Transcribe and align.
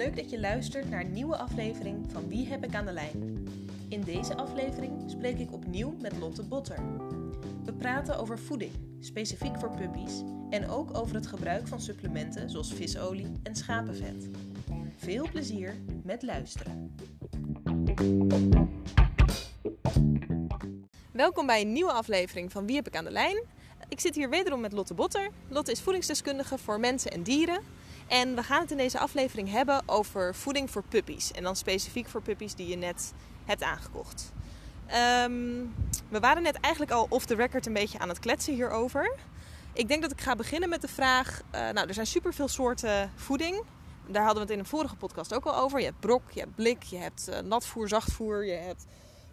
leuk 0.00 0.16
dat 0.16 0.30
je 0.30 0.40
luistert 0.40 0.90
naar 0.90 1.00
een 1.00 1.12
nieuwe 1.12 1.36
aflevering 1.36 2.12
van 2.12 2.28
Wie 2.28 2.46
heb 2.46 2.64
ik 2.64 2.74
aan 2.74 2.86
de 2.86 2.92
lijn? 2.92 3.48
In 3.88 4.00
deze 4.00 4.36
aflevering 4.36 5.10
spreek 5.10 5.38
ik 5.38 5.52
opnieuw 5.52 5.94
met 6.00 6.18
Lotte 6.18 6.42
Botter. 6.42 6.78
We 7.64 7.72
praten 7.72 8.18
over 8.18 8.38
voeding, 8.38 8.72
specifiek 9.00 9.58
voor 9.58 9.76
puppies, 9.76 10.22
en 10.50 10.68
ook 10.68 10.96
over 10.96 11.14
het 11.14 11.26
gebruik 11.26 11.68
van 11.68 11.80
supplementen 11.80 12.50
zoals 12.50 12.72
visolie 12.74 13.32
en 13.42 13.54
schapenvet. 13.56 14.28
Veel 14.96 15.28
plezier 15.30 15.74
met 16.04 16.22
luisteren. 16.22 16.96
Welkom 21.12 21.46
bij 21.46 21.60
een 21.60 21.72
nieuwe 21.72 21.92
aflevering 21.92 22.52
van 22.52 22.66
Wie 22.66 22.76
heb 22.76 22.86
ik 22.86 22.96
aan 22.96 23.04
de 23.04 23.10
lijn? 23.10 23.42
Ik 23.88 24.00
zit 24.00 24.14
hier 24.14 24.30
wederom 24.30 24.60
met 24.60 24.72
Lotte 24.72 24.94
Botter. 24.94 25.30
Lotte 25.48 25.72
is 25.72 25.80
voedingsdeskundige 25.80 26.58
voor 26.58 26.80
mensen 26.80 27.10
en 27.10 27.22
dieren. 27.22 27.60
En 28.10 28.34
we 28.34 28.42
gaan 28.42 28.60
het 28.60 28.70
in 28.70 28.76
deze 28.76 28.98
aflevering 28.98 29.50
hebben 29.50 29.82
over 29.86 30.34
voeding 30.34 30.70
voor 30.70 30.82
puppies. 30.82 31.32
En 31.32 31.42
dan 31.42 31.56
specifiek 31.56 32.08
voor 32.08 32.22
puppies 32.22 32.54
die 32.54 32.68
je 32.68 32.76
net 32.76 33.12
hebt 33.44 33.62
aangekocht. 33.62 34.32
Ehm, 34.86 35.64
we 36.08 36.20
waren 36.20 36.42
net 36.42 36.60
eigenlijk 36.60 36.94
al 36.94 37.06
off 37.08 37.26
the 37.26 37.34
record 37.34 37.66
een 37.66 37.72
beetje 37.72 37.98
aan 37.98 38.08
het 38.08 38.18
kletsen 38.18 38.54
hierover. 38.54 39.16
Ik 39.72 39.88
denk 39.88 40.02
dat 40.02 40.10
ik 40.10 40.20
ga 40.20 40.36
beginnen 40.36 40.68
met 40.68 40.80
de 40.80 40.88
vraag: 40.88 41.40
uh, 41.54 41.70
nou, 41.70 41.88
er 41.88 41.94
zijn 41.94 42.06
superveel 42.06 42.48
soorten 42.48 43.12
voeding. 43.14 43.62
Daar 44.06 44.24
hadden 44.24 44.42
we 44.42 44.48
het 44.48 44.50
in 44.50 44.58
een 44.58 44.70
vorige 44.70 44.96
podcast 44.96 45.34
ook 45.34 45.44
al 45.44 45.56
over. 45.56 45.78
Je 45.78 45.84
hebt 45.84 46.00
brok, 46.00 46.30
je 46.30 46.40
hebt 46.40 46.54
blik, 46.54 46.82
je 46.82 46.96
hebt 46.96 47.28
uh, 47.28 47.38
natvoer, 47.38 47.88
zachtvoer, 47.88 48.46
je 48.46 48.52
hebt 48.52 48.86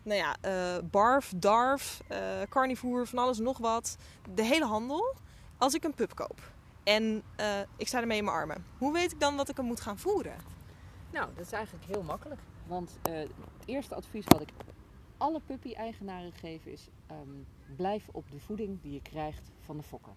nou 0.03 0.19
ja, 0.19 0.35
uh, 0.45 0.83
barf, 0.83 1.31
darf, 1.35 2.01
carnivoer, 2.49 3.07
van 3.07 3.17
alles 3.17 3.37
nog 3.37 3.57
wat. 3.57 3.97
De 4.35 4.43
hele 4.43 4.65
handel. 4.65 5.15
Als 5.57 5.73
ik 5.73 5.83
een 5.83 5.93
pup 5.93 6.15
koop 6.15 6.55
en 6.87 7.23
ik 7.77 7.87
sta 7.87 8.01
ermee 8.01 8.17
in 8.17 8.23
mijn 8.23 8.35
armen, 8.35 8.65
hoe 8.77 8.93
weet 8.93 9.11
ik 9.11 9.19
dan 9.19 9.35
wat 9.35 9.49
ik 9.49 9.57
hem 9.57 9.65
moet 9.65 9.81
gaan 9.81 9.97
voeren? 9.97 10.35
Nou, 11.11 11.29
dat 11.35 11.45
is 11.45 11.51
eigenlijk 11.51 11.85
heel 11.85 12.03
makkelijk. 12.03 12.41
Want 12.67 12.99
het 13.01 13.29
eerste 13.65 13.95
advies 13.95 14.25
wat 14.27 14.41
ik 14.41 14.49
alle 15.17 15.39
puppy-eigenaren 15.45 16.31
geef 16.33 16.65
is: 16.65 16.89
um, 17.11 17.45
blijf 17.75 18.07
op 18.11 18.31
de 18.31 18.39
voeding 18.39 18.81
die 18.81 18.93
je 18.93 19.01
krijgt 19.01 19.51
van 19.59 19.77
de 19.77 19.83
fokker. 19.83 20.13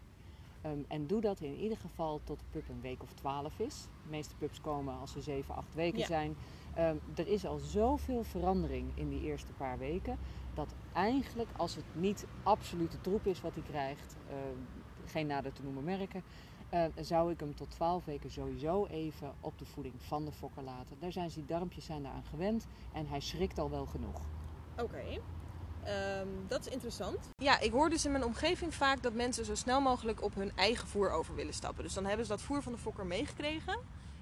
Um, 0.66 0.84
en 0.88 1.06
doe 1.06 1.20
dat 1.20 1.40
in 1.40 1.54
ieder 1.54 1.78
geval 1.78 2.20
tot 2.24 2.38
de 2.38 2.44
pup 2.50 2.68
een 2.68 2.80
week 2.80 3.02
of 3.02 3.12
twaalf 3.12 3.58
is. 3.58 3.86
De 4.02 4.10
meeste 4.10 4.34
pups 4.36 4.60
komen 4.60 4.98
als 4.98 5.12
ze 5.12 5.20
7, 5.20 5.54
8 5.54 5.74
weken 5.74 5.98
ja. 5.98 6.06
zijn. 6.06 6.36
Um, 6.78 7.00
er 7.14 7.28
is 7.28 7.46
al 7.46 7.58
zoveel 7.58 8.22
verandering 8.22 8.90
in 8.94 9.08
die 9.08 9.20
eerste 9.20 9.52
paar 9.52 9.78
weken. 9.78 10.18
Dat 10.54 10.74
eigenlijk, 10.92 11.48
als 11.56 11.74
het 11.74 11.84
niet 11.92 12.26
absolute 12.42 13.00
troep 13.00 13.26
is 13.26 13.40
wat 13.40 13.54
hij 13.54 13.62
krijgt, 13.62 14.16
uh, 14.28 14.36
geen 15.04 15.26
nader 15.26 15.52
te 15.52 15.62
noemen 15.62 15.84
merken, 15.84 16.22
uh, 16.74 16.84
zou 17.00 17.32
ik 17.32 17.40
hem 17.40 17.54
tot 17.54 17.70
12 17.70 18.04
weken 18.04 18.30
sowieso 18.30 18.86
even 18.86 19.32
op 19.40 19.58
de 19.58 19.64
voeding 19.64 19.94
van 19.98 20.24
de 20.24 20.32
fokker 20.32 20.62
laten. 20.62 20.96
Daar 20.98 21.12
zijn 21.12 21.30
die 21.34 21.46
darmpjes 21.46 21.84
zijn 21.84 22.02
daaraan 22.02 22.24
gewend 22.30 22.66
en 22.92 23.06
hij 23.06 23.20
schrikt 23.20 23.58
al 23.58 23.70
wel 23.70 23.86
genoeg. 23.86 24.20
Oké. 24.72 24.82
Okay. 24.82 25.20
Um, 26.20 26.28
dat 26.48 26.66
is 26.66 26.72
interessant. 26.72 27.28
Ja, 27.36 27.60
ik 27.60 27.72
hoor 27.72 27.90
dus 27.90 28.04
in 28.04 28.12
mijn 28.12 28.24
omgeving 28.24 28.74
vaak 28.74 29.02
dat 29.02 29.14
mensen 29.14 29.44
zo 29.44 29.54
snel 29.54 29.80
mogelijk 29.80 30.22
op 30.22 30.34
hun 30.34 30.52
eigen 30.56 30.88
voer 30.88 31.10
over 31.10 31.34
willen 31.34 31.54
stappen. 31.54 31.84
Dus 31.84 31.94
dan 31.94 32.06
hebben 32.06 32.26
ze 32.26 32.32
dat 32.32 32.42
voer 32.42 32.62
van 32.62 32.72
de 32.72 32.78
fokker 32.78 33.06
meegekregen. 33.06 33.78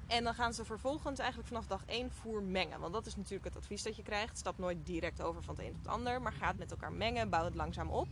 En 0.06 0.24
dan 0.24 0.34
gaan 0.34 0.54
ze 0.54 0.64
vervolgens 0.64 1.18
eigenlijk 1.18 1.48
vanaf 1.48 1.66
dag 1.66 1.82
1 1.86 2.10
voer 2.10 2.42
mengen. 2.42 2.80
Want 2.80 2.92
dat 2.92 3.06
is 3.06 3.16
natuurlijk 3.16 3.44
het 3.44 3.56
advies 3.56 3.82
dat 3.82 3.96
je 3.96 4.02
krijgt. 4.02 4.38
Stap 4.38 4.58
nooit 4.58 4.86
direct 4.86 5.22
over 5.22 5.42
van 5.42 5.54
het 5.54 5.64
een 5.64 5.72
tot 5.72 5.82
het 5.82 5.92
ander. 5.92 6.22
Maar 6.22 6.32
ga 6.32 6.46
het 6.46 6.58
met 6.58 6.70
elkaar 6.70 6.92
mengen. 6.92 7.30
Bouw 7.30 7.44
het 7.44 7.54
langzaam 7.54 7.88
op. 7.88 8.08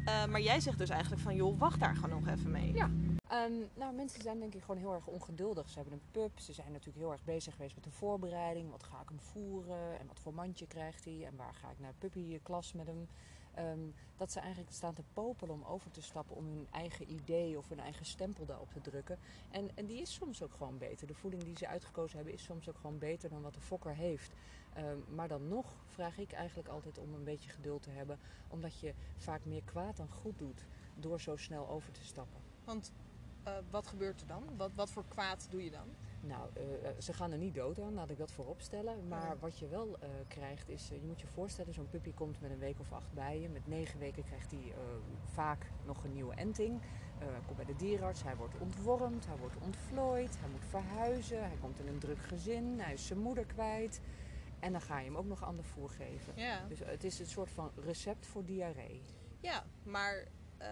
Uh, 0.00 0.26
maar 0.26 0.40
jij 0.40 0.60
zegt 0.60 0.78
dus 0.78 0.88
eigenlijk 0.88 1.22
van 1.22 1.34
joh, 1.34 1.58
wacht 1.58 1.80
daar 1.80 1.94
gewoon 1.94 2.22
nog 2.22 2.34
even 2.34 2.50
mee. 2.50 2.72
Ja. 2.72 2.90
Um, 3.32 3.68
nou, 3.74 3.94
mensen 3.94 4.22
zijn 4.22 4.38
denk 4.38 4.54
ik 4.54 4.60
gewoon 4.60 4.80
heel 4.80 4.94
erg 4.94 5.06
ongeduldig. 5.06 5.68
Ze 5.68 5.78
hebben 5.78 5.94
een 5.94 6.10
pup. 6.10 6.38
Ze 6.38 6.52
zijn 6.52 6.72
natuurlijk 6.72 6.98
heel 6.98 7.12
erg 7.12 7.24
bezig 7.24 7.54
geweest 7.54 7.74
met 7.74 7.84
de 7.84 7.90
voorbereiding. 7.90 8.70
Wat 8.70 8.82
ga 8.82 9.00
ik 9.00 9.08
hem 9.08 9.20
voeren? 9.20 9.98
En 9.98 10.06
wat 10.06 10.20
voor 10.20 10.34
mandje 10.34 10.66
krijgt 10.66 11.04
hij? 11.04 11.26
En 11.26 11.36
waar 11.36 11.54
ga 11.54 11.70
ik 11.70 11.78
naar 11.78 11.94
puppyklas 11.98 12.72
met 12.72 12.86
hem? 12.86 13.08
Um, 13.58 13.94
dat 14.16 14.32
ze 14.32 14.40
eigenlijk 14.40 14.72
staan 14.72 14.94
te 14.94 15.02
popelen 15.12 15.54
om 15.54 15.64
over 15.64 15.90
te 15.90 16.02
stappen 16.02 16.36
om 16.36 16.44
hun 16.44 16.66
eigen 16.70 17.12
idee 17.12 17.58
of 17.58 17.68
hun 17.68 17.80
eigen 17.80 18.06
stempel 18.06 18.44
daarop 18.44 18.72
te 18.72 18.80
drukken. 18.80 19.18
En, 19.50 19.70
en 19.74 19.86
die 19.86 20.00
is 20.00 20.14
soms 20.14 20.42
ook 20.42 20.54
gewoon 20.54 20.78
beter. 20.78 21.06
De 21.06 21.14
voeding 21.14 21.42
die 21.42 21.56
ze 21.56 21.68
uitgekozen 21.68 22.16
hebben 22.16 22.34
is 22.34 22.44
soms 22.44 22.68
ook 22.68 22.78
gewoon 22.78 22.98
beter 22.98 23.28
dan 23.28 23.42
wat 23.42 23.54
de 23.54 23.60
fokker 23.60 23.94
heeft. 23.94 24.32
Um, 24.78 25.04
maar 25.14 25.28
dan 25.28 25.48
nog 25.48 25.74
vraag 25.86 26.18
ik 26.18 26.32
eigenlijk 26.32 26.68
altijd 26.68 26.98
om 26.98 27.14
een 27.14 27.24
beetje 27.24 27.50
geduld 27.50 27.82
te 27.82 27.90
hebben, 27.90 28.18
omdat 28.48 28.80
je 28.80 28.94
vaak 29.16 29.44
meer 29.44 29.62
kwaad 29.64 29.96
dan 29.96 30.10
goed 30.10 30.38
doet 30.38 30.64
door 30.94 31.20
zo 31.20 31.36
snel 31.36 31.68
over 31.68 31.92
te 31.92 32.04
stappen. 32.04 32.40
Want 32.64 32.92
uh, 33.46 33.52
wat 33.70 33.86
gebeurt 33.86 34.20
er 34.20 34.26
dan? 34.26 34.42
Wat, 34.56 34.70
wat 34.74 34.90
voor 34.90 35.04
kwaad 35.08 35.46
doe 35.50 35.64
je 35.64 35.70
dan? 35.70 35.88
Nou, 36.20 36.48
uh, 36.56 36.62
ze 36.98 37.12
gaan 37.12 37.32
er 37.32 37.38
niet 37.38 37.54
dood 37.54 37.80
aan, 37.80 37.94
laat 37.94 38.10
ik 38.10 38.18
dat 38.18 38.32
voorop 38.32 38.60
stellen. 38.60 39.08
Maar 39.08 39.26
ja. 39.26 39.36
wat 39.40 39.58
je 39.58 39.68
wel 39.68 39.88
uh, 39.88 40.08
krijgt 40.28 40.68
is, 40.68 40.88
je 40.88 41.06
moet 41.06 41.20
je 41.20 41.26
voorstellen, 41.26 41.74
zo'n 41.74 41.88
puppy 41.88 42.12
komt 42.12 42.40
met 42.40 42.50
een 42.50 42.58
week 42.58 42.80
of 42.80 42.92
acht 42.92 43.12
bij 43.12 43.40
je. 43.40 43.48
Met 43.48 43.66
negen 43.66 43.98
weken 43.98 44.24
krijgt 44.24 44.50
hij 44.50 44.72
vaak 45.24 45.66
nog 45.86 46.04
een 46.04 46.12
nieuwe 46.12 46.34
enting. 46.34 46.80
hij 47.18 47.40
komt 47.46 47.56
bij 47.56 47.66
de 47.66 47.76
dierenarts, 47.76 48.22
hij 48.22 48.36
wordt 48.36 48.58
ontwormd, 48.58 49.26
hij 49.26 49.36
wordt 49.36 49.56
ontvlooid, 49.60 50.38
hij 50.40 50.48
moet 50.48 50.64
verhuizen, 50.64 51.38
hij 51.38 51.56
komt 51.60 51.80
in 51.80 51.86
een 51.86 51.98
druk 51.98 52.18
gezin, 52.22 52.80
hij 52.80 52.92
is 52.92 53.06
zijn 53.06 53.18
moeder 53.18 53.44
kwijt. 53.44 54.00
En 54.58 54.72
dan 54.72 54.80
ga 54.80 54.98
je 54.98 55.04
hem 55.04 55.16
ook 55.16 55.26
nog 55.26 55.44
ander 55.44 55.64
voer 55.64 55.90
geven. 55.90 56.32
Ja. 56.36 56.64
Dus 56.68 56.78
het 56.84 57.04
is 57.04 57.18
een 57.18 57.26
soort 57.26 57.50
van 57.50 57.70
recept 57.76 58.26
voor 58.26 58.44
diarree. 58.44 59.02
Ja, 59.40 59.64
maar 59.82 60.28
uh, 60.60 60.66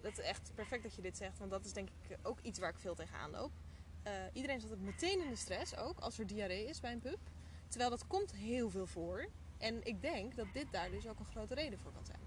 dat 0.00 0.12
is 0.12 0.24
echt 0.24 0.52
perfect 0.54 0.82
dat 0.82 0.94
je 0.94 1.02
dit 1.02 1.16
zegt, 1.16 1.38
want 1.38 1.50
dat 1.50 1.64
is 1.64 1.72
denk 1.72 1.88
ik 1.88 2.18
ook 2.22 2.40
iets 2.40 2.58
waar 2.58 2.70
ik 2.70 2.78
veel 2.78 2.94
tegenaan 2.94 3.30
loop. 3.30 3.50
Uh, 4.06 4.12
iedereen 4.32 4.60
zat 4.60 4.70
het 4.70 4.80
meteen 4.80 5.22
in 5.22 5.30
de 5.30 5.36
stress, 5.36 5.76
ook 5.76 5.98
als 5.98 6.18
er 6.18 6.26
diarree 6.26 6.66
is 6.66 6.80
bij 6.80 6.92
een 6.92 7.00
pup. 7.00 7.18
Terwijl 7.68 7.90
dat 7.90 8.06
komt 8.06 8.32
heel 8.32 8.70
veel 8.70 8.86
voor. 8.86 9.28
En 9.58 9.86
ik 9.86 10.02
denk 10.02 10.36
dat 10.36 10.46
dit 10.52 10.66
daar 10.70 10.90
dus 10.90 11.08
ook 11.08 11.18
een 11.18 11.24
grote 11.24 11.54
reden 11.54 11.78
voor 11.78 11.92
kan 11.92 12.06
zijn. 12.06 12.20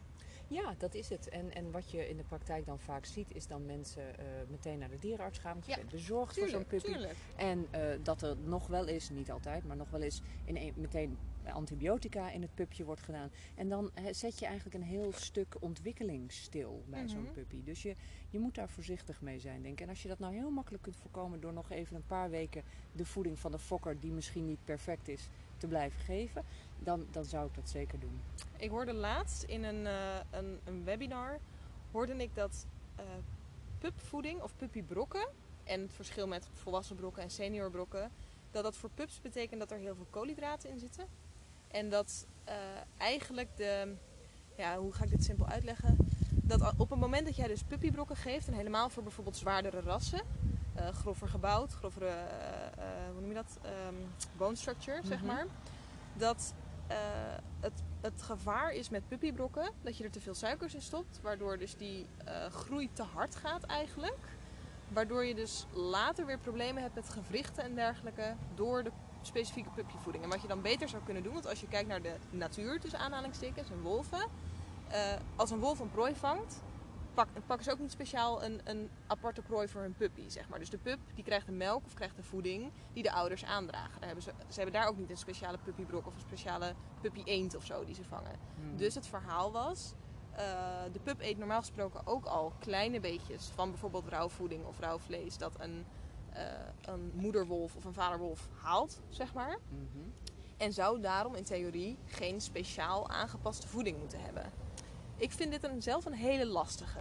Ja, 0.48 0.76
dat 0.78 0.94
is 0.94 1.10
het. 1.10 1.30
En, 1.30 1.54
en 1.54 1.72
wat 1.72 1.92
je 1.92 2.10
in 2.10 2.18
de 2.18 2.24
praktijk 2.24 2.66
dan 2.66 2.80
vaak 2.80 3.06
ziet, 3.06 3.36
is 3.36 3.48
dan 3.48 3.66
mensen 3.66 4.04
uh, 4.04 4.26
meteen 4.50 4.80
naar 4.80 4.90
de 4.90 5.00
dierenarts 5.00 5.40
gaan. 5.40 5.54
Want 5.54 5.66
je 5.66 5.72
ja, 5.72 5.78
bent 5.78 5.90
bezorgd 5.90 6.34
tuurlijk, 6.34 6.70
voor 6.70 6.80
zo'n 6.80 6.80
puppy. 6.80 6.94
Tuurlijk. 6.94 7.18
En 7.36 7.68
uh, 7.76 8.04
dat 8.04 8.22
er 8.22 8.38
nog 8.38 8.68
wel 8.68 8.88
eens, 8.88 9.10
niet 9.10 9.32
altijd, 9.32 9.64
maar 9.64 9.76
nog 9.76 9.90
wel 9.90 10.02
eens 10.02 10.22
in 10.46 10.58
een, 10.58 10.74
meteen 10.76 11.18
antibiotica 11.52 12.32
in 12.32 12.42
het 12.42 12.56
pupje 12.56 12.84
wordt 12.84 13.02
gedaan. 13.02 13.32
En 13.56 13.70
dan 13.70 13.92
zet 14.12 14.40
je 14.40 14.46
eigenlijk 14.46 14.76
een 14.76 14.90
heel 14.90 15.12
stuk 15.14 15.56
ontwikkeling 15.60 16.32
stil 16.32 16.84
bij 16.88 17.02
mm 17.02 17.08
-hmm. 17.08 17.16
zo'n 17.16 17.34
puppy. 17.34 17.64
Dus 17.64 17.82
je, 17.82 17.96
je 18.30 18.40
moet 18.40 18.56
daar 18.56 18.70
voorzichtig 18.70 19.22
mee 19.22 19.40
zijn, 19.40 19.62
denk 19.62 19.74
ik. 19.74 19.82
En 19.82 19.90
als 19.90 20.02
je 20.02 20.08
dat 20.08 20.20
nou 20.20 20.34
heel 20.34 20.50
makkelijk 20.50 20.84
kunt 20.84 20.96
voorkomen 20.96 21.42
door 21.42 21.54
nog 21.54 21.72
even 21.72 21.96
een 21.96 22.06
paar 22.08 22.30
weken 22.30 22.64
de 22.92 23.06
voeding 23.06 23.40
van 23.40 23.52
de 23.52 23.60
fokker, 23.60 24.00
die 24.00 24.12
misschien 24.12 24.46
niet 24.46 24.66
perfect 24.66 25.08
is, 25.08 25.30
te 25.58 25.68
blijven 25.68 26.00
geven, 26.00 26.44
dan, 26.80 27.08
dan 27.12 27.26
zou 27.26 27.48
ik 27.48 27.56
dat 27.56 27.70
zeker 27.70 28.00
doen. 28.00 28.22
Ik 28.58 28.70
hoorde 28.70 28.94
laatst 28.94 29.44
in 29.44 29.64
een, 29.64 29.86
uh, 29.86 30.20
een, 30.32 30.60
een, 30.64 30.84
webinar, 30.84 31.40
hoorde 31.92 32.16
ik 32.16 32.36
dat 32.36 32.68
uh, 33.00 33.06
pupvoeding 33.78 34.42
of 34.42 34.56
puppybrokken, 34.56 35.28
en 35.64 35.82
het 35.82 35.94
verschil 35.94 36.28
met 36.28 36.50
volwassen 36.54 36.96
brokken 36.96 37.24
en 37.24 37.30
senior 37.30 37.72
brokken, 37.72 38.12
dat 38.52 38.64
dat 38.64 38.78
voor 38.78 38.90
pups 38.90 39.22
betekent 39.22 39.60
dat 39.60 39.72
er 39.72 39.78
heel 39.78 39.96
veel 39.96 40.08
koolhydraten 40.10 40.70
in 40.70 40.80
zitten. 40.80 41.08
En 41.74 41.90
dat 41.90 42.28
uh, 42.50 42.54
eigenlijk 42.98 43.58
de, 43.58 43.96
ja, 44.58 44.78
hoe 44.78 44.94
ga 44.94 45.04
ik 45.04 45.10
dit 45.10 45.24
simpel 45.24 45.48
uitleggen? 45.48 45.98
Dat 46.30 46.74
op 46.78 46.90
het 46.90 47.00
moment 47.00 47.26
dat 47.26 47.36
jij 47.36 47.48
dus 47.48 47.64
puppybrokken 47.64 48.16
geeft, 48.16 48.48
en 48.48 48.54
helemaal 48.54 48.90
voor 48.90 49.04
bijvoorbeeld 49.04 49.38
zwaardere 49.38 49.82
rassen, 49.82 50.22
uh, 50.78 50.88
grover 50.88 51.28
gebouwd, 51.28 51.74
grovere, 51.74 52.06
uh, 52.08 52.84
hoe 53.12 53.22
noem 53.22 53.30
je 53.30 53.36
dat, 53.36 53.60
um, 53.66 53.96
bone 54.38 54.56
structure, 54.56 54.98
mm 54.98 55.02
-hmm. 55.02 55.12
zeg 55.12 55.24
maar. 55.24 55.46
Dat 56.14 56.54
het, 57.60 57.84
het 58.02 58.22
gevaar 58.22 58.74
is 58.74 58.90
met 58.90 59.08
puppybrokken 59.08 59.72
dat 59.82 59.98
je 59.98 60.04
er 60.04 60.12
te 60.12 60.22
veel 60.22 60.34
suikers 60.34 60.74
in 60.74 60.82
stopt, 60.82 61.20
waardoor 61.22 61.58
dus 61.58 61.78
die 61.78 62.06
groei 62.50 62.90
te 62.94 63.04
hard 63.04 63.36
gaat 63.36 63.64
eigenlijk. 63.64 64.18
Waardoor 64.88 65.26
je 65.26 65.36
dus 65.36 65.66
later 65.72 66.26
weer 66.26 66.38
problemen 66.38 66.82
hebt 66.82 66.96
met 66.96 67.10
gewrichten 67.10 67.64
en 67.64 67.76
dergelijke 67.76 68.36
door 68.56 68.84
de 68.84 68.92
specifieke 69.26 69.70
puppyvoeding. 69.70 70.24
En 70.24 70.30
wat 70.30 70.42
je 70.42 70.48
dan 70.48 70.62
beter 70.62 70.90
zou 70.90 71.04
kunnen 71.04 71.24
doen, 71.24 71.34
want 71.34 71.48
als 71.48 71.60
je 71.60 71.68
kijkt 71.68 71.88
naar 71.88 72.02
de 72.02 72.16
natuur 72.30 72.80
tussen 72.80 73.00
aanhalingstekens 73.00 73.70
en 73.70 73.82
wolven. 73.82 74.28
Uh, 74.92 75.14
als 75.36 75.52
een 75.52 75.60
wolf 75.60 75.80
een 75.80 75.92
prooi 75.92 76.16
vangt, 76.16 76.62
pak, 77.14 77.28
pakken 77.46 77.66
ze 77.66 77.72
ook 77.72 77.80
niet 77.80 77.92
speciaal 77.92 78.44
een, 78.44 78.62
een 78.64 78.90
aparte 79.08 79.42
prooi 79.42 79.68
voor 79.68 79.82
hun 79.82 79.96
puppy, 79.96 80.30
zeg 80.30 80.50
maar. 80.50 80.60
Dus 80.60 80.70
de 80.70 80.78
pup 80.78 81.00
die 81.16 81.24
krijgt 81.24 81.46
de 81.46 81.52
melk 81.52 81.86
of 81.86 81.94
krijgt 81.94 82.16
de 82.16 82.24
voeding 82.24 82.72
die 82.94 83.04
de 83.04 83.12
ouders 83.12 83.46
aandragen. 83.46 84.00
Daar 84.00 84.06
hebben 84.06 84.24
ze, 84.24 84.32
ze 84.48 84.56
hebben 84.56 84.74
daar 84.74 84.88
ook 84.88 84.98
niet 84.98 85.10
een 85.10 85.18
speciale 85.18 85.58
puppybrok 85.58 86.08
of 86.08 86.14
een 86.14 86.20
speciale 86.20 86.74
puppy 87.02 87.22
eend 87.26 87.56
of 87.56 87.66
zo 87.66 87.86
die 87.86 87.96
ze 87.96 88.04
vangen. 88.04 88.40
Hmm. 88.56 88.78
Dus 88.78 88.96
het 88.96 89.08
verhaal 89.08 89.52
was, 89.52 89.94
uh, 90.32 90.40
de 90.92 91.00
pup 91.00 91.22
eet 91.22 91.38
normaal 91.38 91.60
gesproken 91.60 92.08
ook 92.08 92.26
al 92.26 92.54
kleine 92.60 93.00
beetjes 93.00 93.52
van 93.56 93.70
bijvoorbeeld 93.70 94.08
rauwvoeding 94.08 94.66
of 94.66 94.80
rauw 94.80 95.00
vlees 95.00 95.38
dat 95.38 95.60
een 95.60 95.86
een 96.82 97.12
moederwolf 97.14 97.76
of 97.76 97.86
een 97.86 97.94
vaderwolf 97.94 98.48
haalt, 98.62 99.00
zeg 99.10 99.34
maar. 99.34 99.58
Mm 99.70 99.88
-hmm. 99.92 100.14
En 100.58 100.74
zou 100.74 101.02
daarom 101.02 101.36
in 101.36 101.44
theorie 101.44 101.98
geen 102.06 102.42
speciaal 102.42 103.10
aangepaste 103.10 103.68
voeding 103.68 104.00
moeten 104.00 104.22
hebben. 104.22 104.52
Ik 105.18 105.32
vind 105.32 105.52
dit 105.52 105.64
een, 105.64 105.82
zelf 105.82 106.06
een 106.06 106.14
hele 106.14 106.46
lastige. 106.46 107.00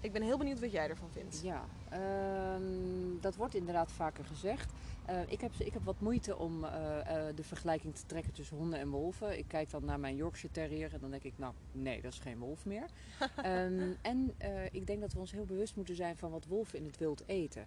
Ik 0.00 0.12
ben 0.12 0.22
heel 0.22 0.38
benieuwd 0.38 0.60
wat 0.60 0.72
jij 0.72 0.88
ervan 0.88 1.10
vindt. 1.10 1.40
Ja, 1.42 1.64
ehm, 1.90 3.20
dat 3.20 3.36
wordt 3.36 3.54
inderdaad 3.54 3.92
vaker 3.92 4.24
gezegd. 4.24 4.72
Eh, 5.06 5.20
ik, 5.28 5.40
heb, 5.40 5.52
ik 5.58 5.72
heb 5.72 5.84
wat 5.84 6.00
moeite 6.00 6.36
om 6.36 6.64
eh, 6.64 7.28
eh, 7.28 7.36
de 7.36 7.42
vergelijking 7.42 7.94
te 7.94 8.06
trekken 8.06 8.32
tussen 8.32 8.56
honden 8.56 8.78
en 8.78 8.88
wolven. 8.88 9.38
Ik 9.38 9.44
kijk 9.48 9.70
dan 9.70 9.84
naar 9.84 10.00
mijn 10.00 10.16
Yorkshire 10.16 10.54
Terrier 10.54 10.94
en 10.94 11.00
dan 11.00 11.10
denk 11.10 11.22
ik, 11.22 11.32
nou 11.36 11.54
nee, 11.72 12.02
dat 12.02 12.12
is 12.12 12.18
geen 12.18 12.38
wolf 12.38 12.64
meer. 12.64 12.86
Ehm, 13.36 13.92
en 14.02 14.34
ik 14.72 14.86
denk 14.86 15.00
dat 15.00 15.12
we 15.12 15.18
ons 15.18 15.32
heel 15.32 15.44
bewust 15.44 15.76
moeten 15.76 15.94
zijn 15.94 16.16
van 16.16 16.30
wat 16.30 16.46
wolven 16.46 16.78
in 16.78 16.84
het 16.84 16.98
wild 16.98 17.22
eten. 17.26 17.66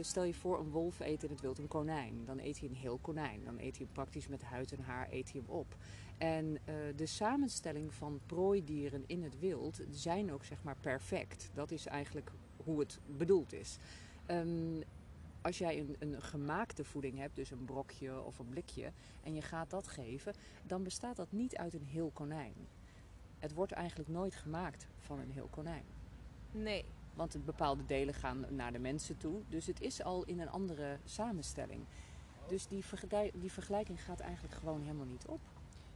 stel 0.00 0.22
je 0.22 0.34
voor, 0.34 0.58
een 0.58 0.70
wolf 0.70 1.00
eet 1.00 1.22
in 1.22 1.30
het 1.30 1.40
wild 1.40 1.58
een 1.58 1.68
konijn. 1.68 2.24
Dan 2.24 2.38
eet 2.38 2.58
hij 2.58 2.68
een 2.68 2.74
heel 2.74 2.98
konijn. 2.98 3.44
Dan 3.44 3.54
eet 3.58 3.76
hij 3.76 3.84
hem 3.84 3.92
praktisch 3.92 4.28
met 4.28 4.42
huid 4.42 4.72
en 4.72 4.80
haar 4.80 5.08
eet 5.10 5.32
hij 5.32 5.40
hem 5.44 5.56
op. 5.56 5.76
En 6.18 6.58
de 6.96 7.06
samenstelling 7.06 7.94
van 7.94 8.20
prooidieren 8.26 9.04
in 9.06 9.22
het 9.22 9.38
wild 9.38 9.80
zijn 9.90 10.32
ook 10.32 10.44
zeg 10.44 10.62
maar 10.62 10.76
perfect. 10.80 11.50
Dat 11.54 11.70
is 11.70 11.86
eigenlijk 11.86 12.30
hoe 12.68 12.80
het 12.80 12.98
bedoeld 13.16 13.52
is. 13.52 13.78
Um, 14.30 14.82
als 15.42 15.58
jij 15.58 15.78
een, 15.78 15.96
een, 15.98 16.22
gemaakte 16.22 16.84
voeding 16.84 17.18
hebt, 17.18 17.36
dus 17.36 17.50
een 17.50 17.64
brokje 17.64 18.22
of 18.22 18.38
een 18.38 18.48
blikje, 18.48 18.92
en 19.22 19.34
je 19.34 19.42
gaat 19.42 19.70
dat 19.70 19.88
geven, 19.88 20.34
dan 20.66 20.82
bestaat 20.82 21.16
dat 21.16 21.32
niet 21.32 21.56
uit 21.56 21.74
een 21.74 21.84
heel 21.84 22.10
konijn. 22.10 22.54
Het 23.38 23.54
wordt 23.54 23.72
eigenlijk 23.72 24.08
nooit 24.08 24.34
gemaakt 24.34 24.86
van 24.98 25.18
een 25.18 25.30
heel 25.30 25.48
konijn. 25.50 25.84
Nee. 26.50 26.84
Want 27.14 27.44
bepaalde 27.44 27.84
delen 27.84 28.14
gaan 28.14 28.46
naar 28.50 28.72
de 28.72 28.78
mensen 28.78 29.16
toe, 29.16 29.42
dus 29.48 29.66
het 29.66 29.80
is 29.80 30.02
al 30.02 30.24
in 30.24 30.40
een 30.40 30.50
andere 30.50 30.98
samenstelling. 31.04 31.84
Dus 32.48 32.66
die, 32.66 32.84
die 33.34 33.52
vergelijking 33.52 34.02
gaat 34.04 34.20
eigenlijk 34.20 34.54
gewoon 34.54 34.80
helemaal 34.80 35.06
niet 35.06 35.26
op. 35.26 35.40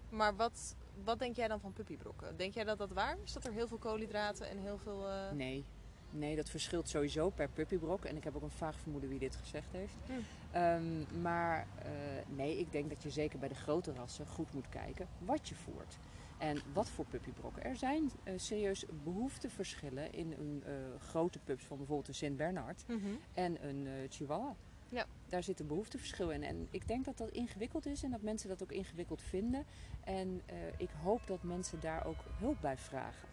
Maar 0.08 0.36
wat, 0.36 0.76
wat 1.04 1.18
denk 1.18 1.36
jij 1.36 1.48
dan 1.48 1.60
van 1.60 1.72
puppybrokken? 1.72 2.36
Denk 2.36 2.54
jij 2.54 2.64
dat 2.64 2.78
dat 2.78 2.92
waar 2.92 3.18
is? 3.24 3.32
Dat 3.32 3.44
er 3.44 3.52
heel 3.52 3.68
veel 3.68 3.78
koolhydraten 3.78 4.48
en 4.48 4.58
heel 4.58 4.78
veel... 4.78 5.08
Uh... 5.08 5.30
Nee, 5.30 5.64
Nee, 6.12 6.36
dat 6.36 6.50
verschilt 6.50 6.88
sowieso 6.88 7.30
per 7.30 7.48
puppybrok. 7.48 8.04
En 8.04 8.16
ik 8.16 8.24
heb 8.24 8.36
ook 8.36 8.42
een 8.42 8.50
vaag 8.50 8.78
vermoeden 8.78 9.08
wie 9.08 9.18
dit 9.18 9.36
gezegd 9.36 9.72
heeft. 9.72 9.94
Hm. 10.06 10.12
Ehm, 10.56 11.22
maar 11.22 11.66
uh, 11.78 11.90
nee, 12.36 12.58
ik 12.58 12.72
denk 12.72 12.88
dat 12.88 13.02
je 13.02 13.10
zeker 13.10 13.38
bij 13.38 13.48
de 13.48 13.54
grote 13.54 13.92
rassen 13.92 14.26
goed 14.26 14.52
moet 14.52 14.68
kijken 14.68 15.08
wat 15.18 15.48
je 15.48 15.54
voert. 15.54 15.98
En 16.38 16.62
wat 16.72 16.90
voor 16.90 17.04
puppybrokken. 17.04 17.64
Er 17.64 17.76
zijn 17.76 18.10
uh, 18.24 18.32
serieus 18.36 18.84
behoefteverschillen 19.04 20.12
in 20.12 20.32
een 20.38 20.62
uh, 20.66 20.74
grote 21.00 21.38
pups 21.38 21.64
van 21.64 21.76
bijvoorbeeld 21.76 22.08
een 22.08 22.14
Sint-Bernard 22.14 22.84
mhm. 22.86 23.08
en 23.34 23.66
een 23.68 23.88
Chihuahua. 24.08 24.54
Ja. 24.88 25.06
Daar 25.28 25.42
zitten 25.42 25.66
behoefteverschillen 25.66 26.34
in. 26.34 26.42
En 26.42 26.68
ik 26.70 26.88
denk 26.88 27.04
dat 27.04 27.18
dat 27.18 27.30
ingewikkeld 27.30 27.86
is 27.86 28.02
en 28.02 28.10
dat 28.10 28.22
mensen 28.22 28.48
dat 28.48 28.62
ook 28.62 28.72
ingewikkeld 28.72 29.22
vinden. 29.22 29.64
En 30.04 30.42
ik 30.76 30.90
hoop 31.02 31.26
dat 31.26 31.42
mensen 31.42 31.80
daar 31.80 32.06
ook 32.06 32.24
hulp 32.38 32.56
bij 32.60 32.76
vragen 32.76 33.28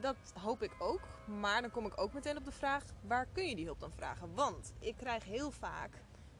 dat 0.00 0.16
hoop 0.40 0.62
ik 0.62 0.74
ook. 0.78 1.00
Maar 1.40 1.60
dan 1.60 1.70
kom 1.70 1.86
ik 1.86 2.00
ook 2.00 2.12
meteen 2.12 2.36
op 2.36 2.44
de 2.44 2.52
vraag: 2.52 2.84
waar 3.00 3.26
kun 3.32 3.48
je 3.48 3.56
die 3.56 3.64
hulp 3.64 3.80
dan 3.80 3.92
vragen? 3.92 4.34
Want 4.34 4.72
ik 4.78 4.96
krijg 4.96 5.24
heel 5.24 5.50
vaak 5.50 5.90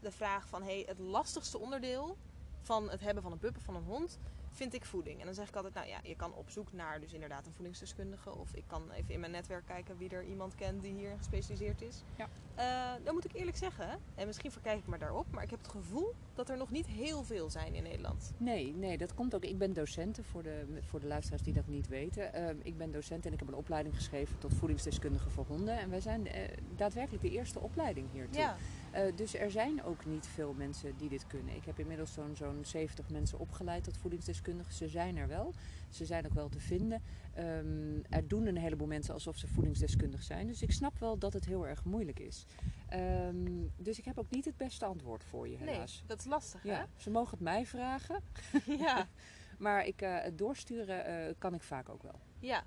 de 0.01 0.11
vraag 0.11 0.49
van: 0.49 0.63
hey, 0.63 0.85
het 0.87 0.99
lastigste 0.99 1.59
onderdeel 1.59 2.17
van 2.61 2.91
het 2.91 3.01
hebben 3.01 3.23
van 3.23 3.33
een 3.33 3.39
pup 3.39 3.57
of 3.57 3.63
van 3.63 3.77
een 3.77 3.85
hond 3.85 4.19
vind 4.55 4.75
ik 4.75 4.85
voeding. 4.85 5.19
En 5.21 5.25
dan 5.25 5.35
zeg 5.35 5.49
ik 5.49 5.57
altijd, 5.57 5.75
nou 5.75 5.87
ja, 5.87 5.99
je 6.03 6.17
kan 6.17 6.35
op 6.35 6.51
zoek 6.51 6.73
naar 6.73 7.01
dus 7.01 7.13
inderdaad 7.13 7.47
een 7.47 7.53
voedingsdeskundige. 7.53 8.37
Of 8.37 8.55
ik 8.55 8.65
kan 8.67 8.91
even 8.91 9.15
in 9.15 9.21
mijn 9.21 9.33
netwerk 9.33 9.67
kijken 9.67 9.97
wie 9.97 10.09
er 10.09 10.25
iemand 10.25 10.55
kent 10.55 10.83
die 10.83 10.93
hier 10.93 11.15
gespecialiseerd 11.17 11.83
is. 11.83 12.03
Ja. 12.17 12.29
Uh, 12.59 13.05
dan 13.05 13.15
moet 13.15 13.25
ik 13.25 13.33
eerlijk 13.35 13.57
zeggen, 13.57 14.01
en 14.15 14.27
misschien 14.27 14.51
verkijk 14.51 14.79
ik 14.79 14.87
me 14.87 14.99
daarop, 14.99 15.27
maar 15.31 15.43
ik 15.43 15.51
heb 15.51 15.59
het 15.59 15.71
gevoel 15.71 16.15
dat 16.35 16.49
er 16.49 16.57
nog 16.57 16.71
niet 16.71 16.87
heel 16.87 17.25
veel 17.25 17.51
zijn 17.51 17.75
in 17.75 17.83
Nederland. 17.83 18.33
Nee, 18.37 18.75
nee, 18.75 18.99
dat 18.99 19.15
komt 19.15 19.35
ook. 19.35 19.45
Ik 19.45 19.59
ben 19.59 19.73
docent 19.73 20.19
voor 20.23 20.43
de, 20.43 20.81
voor 20.81 21.01
de 21.01 21.07
luisteraars 21.07 21.43
die 21.43 21.53
dat 21.53 21.67
niet 21.67 21.89
weten. 21.89 22.31
Uh, 22.35 22.49
ik 22.63 22.77
ben 22.77 22.91
docent 22.91 23.27
en 23.27 23.33
ik 23.33 23.39
heb 23.39 23.49
een 23.49 23.55
opleiding 23.55 23.95
geschreven 23.95 24.39
tot 24.39 24.55
voedingsdeskundige 24.55 25.31
voor 25.31 25.45
honden. 25.47 25.79
En 25.79 25.91
wij 25.91 26.01
zijn 26.01 26.27
uh, 26.27 26.33
daadwerkelijk 26.77 27.23
de 27.23 27.31
eerste 27.31 27.61
opleiding 27.61 28.11
hiertoe. 28.13 28.41
Ja. 28.41 28.57
Uh, 28.95 29.17
dus 29.17 29.35
er 29.35 29.51
zijn 29.51 29.83
ook 29.83 30.07
niet 30.07 30.27
veel 30.27 30.53
mensen 30.53 30.97
die 30.97 31.09
dit 31.09 31.27
kunnen. 31.27 31.55
Ik 31.55 31.65
heb 31.65 31.79
inmiddels 31.79 32.13
zo'n 32.13 32.37
zo'n 32.37 32.65
70 32.65 33.11
mensen 33.11 33.39
opgeleid 33.39 33.85
tot 33.85 33.97
voedingsdeskundigen. 33.97 34.73
Ze 34.73 34.89
zijn 34.89 35.17
er 35.17 35.29
wel. 35.29 35.55
Ze 35.89 36.05
zijn 36.05 36.27
ook 36.27 36.35
wel 36.35 36.49
te 36.49 36.61
vinden. 36.61 37.03
Um, 37.39 38.03
er 38.09 38.29
doen 38.29 38.47
een 38.47 38.57
heleboel 38.57 38.87
mensen 38.87 39.15
alsof 39.15 39.37
ze 39.37 39.47
voedingsdeskundig 39.47 40.23
zijn. 40.23 40.47
Dus 40.47 40.63
ik 40.63 40.71
snap 40.71 40.99
wel 40.99 41.19
dat 41.19 41.33
het 41.33 41.45
heel 41.45 41.67
erg 41.67 41.85
moeilijk 41.85 42.19
is. 42.19 42.45
Um, 42.93 43.73
dus 43.77 43.99
ik 43.99 44.05
heb 44.05 44.19
ook 44.19 44.31
niet 44.31 44.45
het 44.45 44.57
beste 44.57 44.85
antwoord 44.85 45.25
voor 45.25 45.49
je, 45.49 45.57
helaas. 45.57 45.97
Nee, 45.99 46.07
dat 46.07 46.19
is 46.19 46.25
lastig, 46.25 46.63
ja, 46.63 46.75
hè? 46.75 46.85
Ze 46.97 47.11
mogen 47.11 47.31
het 47.31 47.41
mij 47.41 47.67
vragen. 47.67 48.21
ja. 48.87 49.09
maar 49.59 49.87
ik, 49.87 50.03
uh, 50.03 50.23
het 50.23 50.39
doorsturen 50.39 51.29
uh, 51.29 51.35
kan 51.39 51.55
ik 51.55 51.63
vaak 51.63 51.89
ook 51.89 52.03
wel. 52.03 52.21
Ja, 52.39 52.65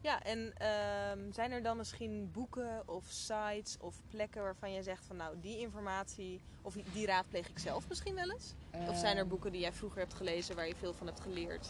ja, 0.00 0.22
en 0.22 0.38
um, 0.38 1.32
zijn 1.32 1.52
er 1.52 1.62
dan 1.62 1.76
misschien 1.76 2.30
boeken 2.32 2.88
of 2.88 3.04
sites 3.04 3.76
of 3.80 4.00
plekken 4.08 4.42
waarvan 4.42 4.72
je 4.72 4.82
zegt 4.82 5.04
van 5.04 5.16
nou 5.16 5.40
die 5.40 5.58
informatie 5.58 6.40
of 6.62 6.74
die 6.92 7.06
raadpleeg 7.06 7.48
ik 7.48 7.58
zelf 7.58 7.88
misschien 7.88 8.14
wel 8.14 8.30
eens? 8.30 8.54
of 8.88 8.96
zijn 8.96 9.14
er 9.14 9.20
ehm. 9.20 9.28
boeken 9.28 9.52
die 9.52 9.60
jij 9.60 9.72
vroeger 9.72 9.98
hebt 9.98 10.14
gelezen 10.14 10.56
waar 10.56 10.66
je 10.66 10.76
veel 10.76 10.94
van 10.94 11.06
hebt 11.06 11.20
geleerd? 11.20 11.68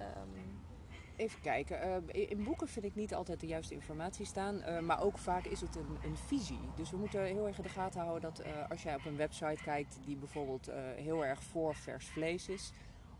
Um, 0.00 0.58
Even 1.16 1.40
kijken. 1.40 2.02
Uh, 2.14 2.28
in 2.30 2.44
boeken 2.44 2.68
vind 2.68 2.84
ik 2.84 2.94
niet 2.94 3.14
altijd 3.14 3.40
de 3.40 3.46
juiste 3.46 3.74
informatie 3.74 4.26
staan. 4.26 4.56
Uh, 4.56 4.78
maar 4.78 5.02
ook 5.02 5.18
vaak 5.18 5.44
is 5.44 5.60
het 5.60 5.76
een, 5.76 5.98
een, 6.04 6.16
visie. 6.16 6.60
Dus 6.76 6.90
we 6.90 6.96
moeten 6.96 7.24
heel 7.24 7.46
erg 7.46 7.56
in 7.56 7.62
de 7.62 7.68
gaten 7.68 8.00
houden 8.00 8.20
dat 8.34 8.46
uh, 8.46 8.70
als 8.70 8.82
jij 8.82 8.94
op 8.94 9.04
een 9.04 9.16
website 9.16 9.62
kijkt 9.62 9.98
die 10.04 10.16
bijvoorbeeld 10.16 10.70
heel 10.96 11.24
erg 11.24 11.42
voor 11.42 11.74
vers 11.74 12.06
vlees 12.06 12.48
is 12.48 12.72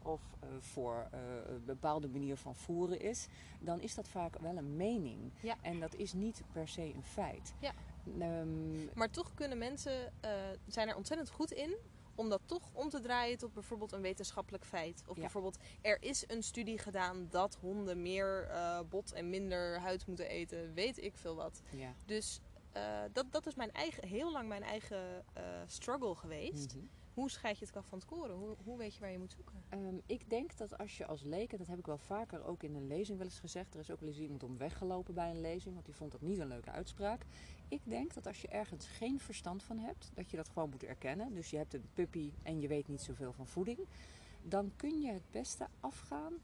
of 0.04 0.22
uh, 0.44 0.48
voor 0.58 1.08
uh, 1.14 1.20
een 1.46 1.64
bepaalde 1.64 2.08
manier 2.08 2.36
van 2.36 2.54
voeren 2.54 3.00
is, 3.00 3.26
dan 3.60 3.80
is 3.80 3.94
dat 3.94 4.08
vaak 4.08 4.38
wel 4.38 4.56
een 4.56 4.76
mening. 4.76 5.32
Ja. 5.42 5.56
En 5.62 5.80
dat 5.80 5.94
is 5.94 6.12
niet 6.12 6.42
per 6.52 6.68
se 6.68 6.82
een 6.94 7.02
feit. 7.02 7.54
Ja. 7.58 7.72
Um, 8.40 8.90
maar 8.94 9.10
toch 9.10 9.34
kunnen 9.34 9.58
mensen, 9.58 10.12
uh, 10.24 10.30
zijn 10.66 10.88
er 10.88 10.96
ontzettend 10.96 11.30
goed 11.30 11.52
in 11.52 11.76
om 12.14 12.28
dat 12.28 12.40
toch 12.46 12.70
om 12.72 12.88
te 12.88 13.00
draaien 13.00 13.38
tot 13.38 13.52
bijvoorbeeld 13.52 13.92
een 13.92 14.00
wetenschappelijk 14.00 14.64
feit. 14.64 15.02
Of 15.06 15.14
ja. 15.14 15.20
bijvoorbeeld, 15.20 15.58
er 15.80 16.02
is 16.02 16.24
een 16.26 16.42
studie 16.42 16.78
gedaan 16.78 17.26
dat 17.30 17.58
honden 17.60 18.02
meer 18.02 18.50
bot 18.88 19.12
en 19.12 19.30
minder 19.30 19.80
huid 19.80 20.06
moeten 20.06 20.28
eten. 20.28 20.74
Weet 20.74 21.02
ik 21.02 21.16
veel 21.16 21.34
wat. 21.34 21.62
Ja. 21.76 21.94
Dus 22.06 22.40
dat, 23.12 23.26
dat 23.30 23.46
is 23.46 23.54
mijn 23.54 23.72
eigen, 23.72 24.08
heel 24.08 24.32
lang 24.32 24.48
mijn 24.48 24.62
eigen 24.62 25.24
struggle 25.66 26.14
geweest. 26.14 26.74
Mm 26.74 26.80
-hmm. 26.80 26.90
Hoe 27.20 27.30
scheid 27.30 27.58
je 27.58 27.64
het 27.64 27.74
kaf 27.74 27.86
van 27.86 27.98
het 27.98 28.06
koren? 28.06 28.36
Hoe, 28.36 28.56
hoe 28.64 28.78
weet 28.78 28.94
je 28.94 29.00
waar 29.00 29.10
je 29.10 29.18
moet 29.18 29.32
zoeken? 29.32 29.62
Um, 29.70 30.00
ik 30.06 30.30
denk 30.30 30.56
dat 30.56 30.78
als 30.78 30.96
je 30.96 31.06
als 31.06 31.22
leek, 31.22 31.52
en 31.52 31.58
dat 31.58 31.66
heb 31.66 31.78
ik 31.78 31.86
wel 31.86 31.98
vaker 31.98 32.44
ook 32.44 32.62
in 32.62 32.74
een 32.74 32.86
lezing 32.86 33.18
wel 33.18 33.26
eens 33.26 33.38
gezegd. 33.38 33.74
Er 33.74 33.80
is 33.80 33.90
ook 33.90 34.00
wel 34.00 34.08
eens 34.08 34.18
iemand 34.18 34.42
om 34.42 34.56
weggelopen 34.56 35.14
bij 35.14 35.30
een 35.30 35.40
lezing, 35.40 35.74
want 35.74 35.86
die 35.86 35.94
vond 35.94 36.12
dat 36.12 36.20
niet 36.20 36.38
een 36.38 36.48
leuke 36.48 36.70
uitspraak. 36.70 37.26
Ik 37.68 37.80
denk 37.84 38.14
dat 38.14 38.26
als 38.26 38.42
je 38.42 38.48
ergens 38.48 38.86
geen 38.86 39.20
verstand 39.20 39.62
van 39.62 39.78
hebt, 39.78 40.10
dat 40.14 40.30
je 40.30 40.36
dat 40.36 40.48
gewoon 40.48 40.70
moet 40.70 40.84
erkennen. 40.84 41.34
Dus 41.34 41.50
je 41.50 41.56
hebt 41.56 41.74
een 41.74 41.88
puppy 41.94 42.32
en 42.42 42.60
je 42.60 42.68
weet 42.68 42.88
niet 42.88 43.02
zoveel 43.02 43.32
van 43.32 43.46
voeding. 43.46 43.78
Dan 44.42 44.72
kun 44.76 45.00
je 45.00 45.12
het 45.12 45.30
beste 45.30 45.66
afgaan 45.80 46.34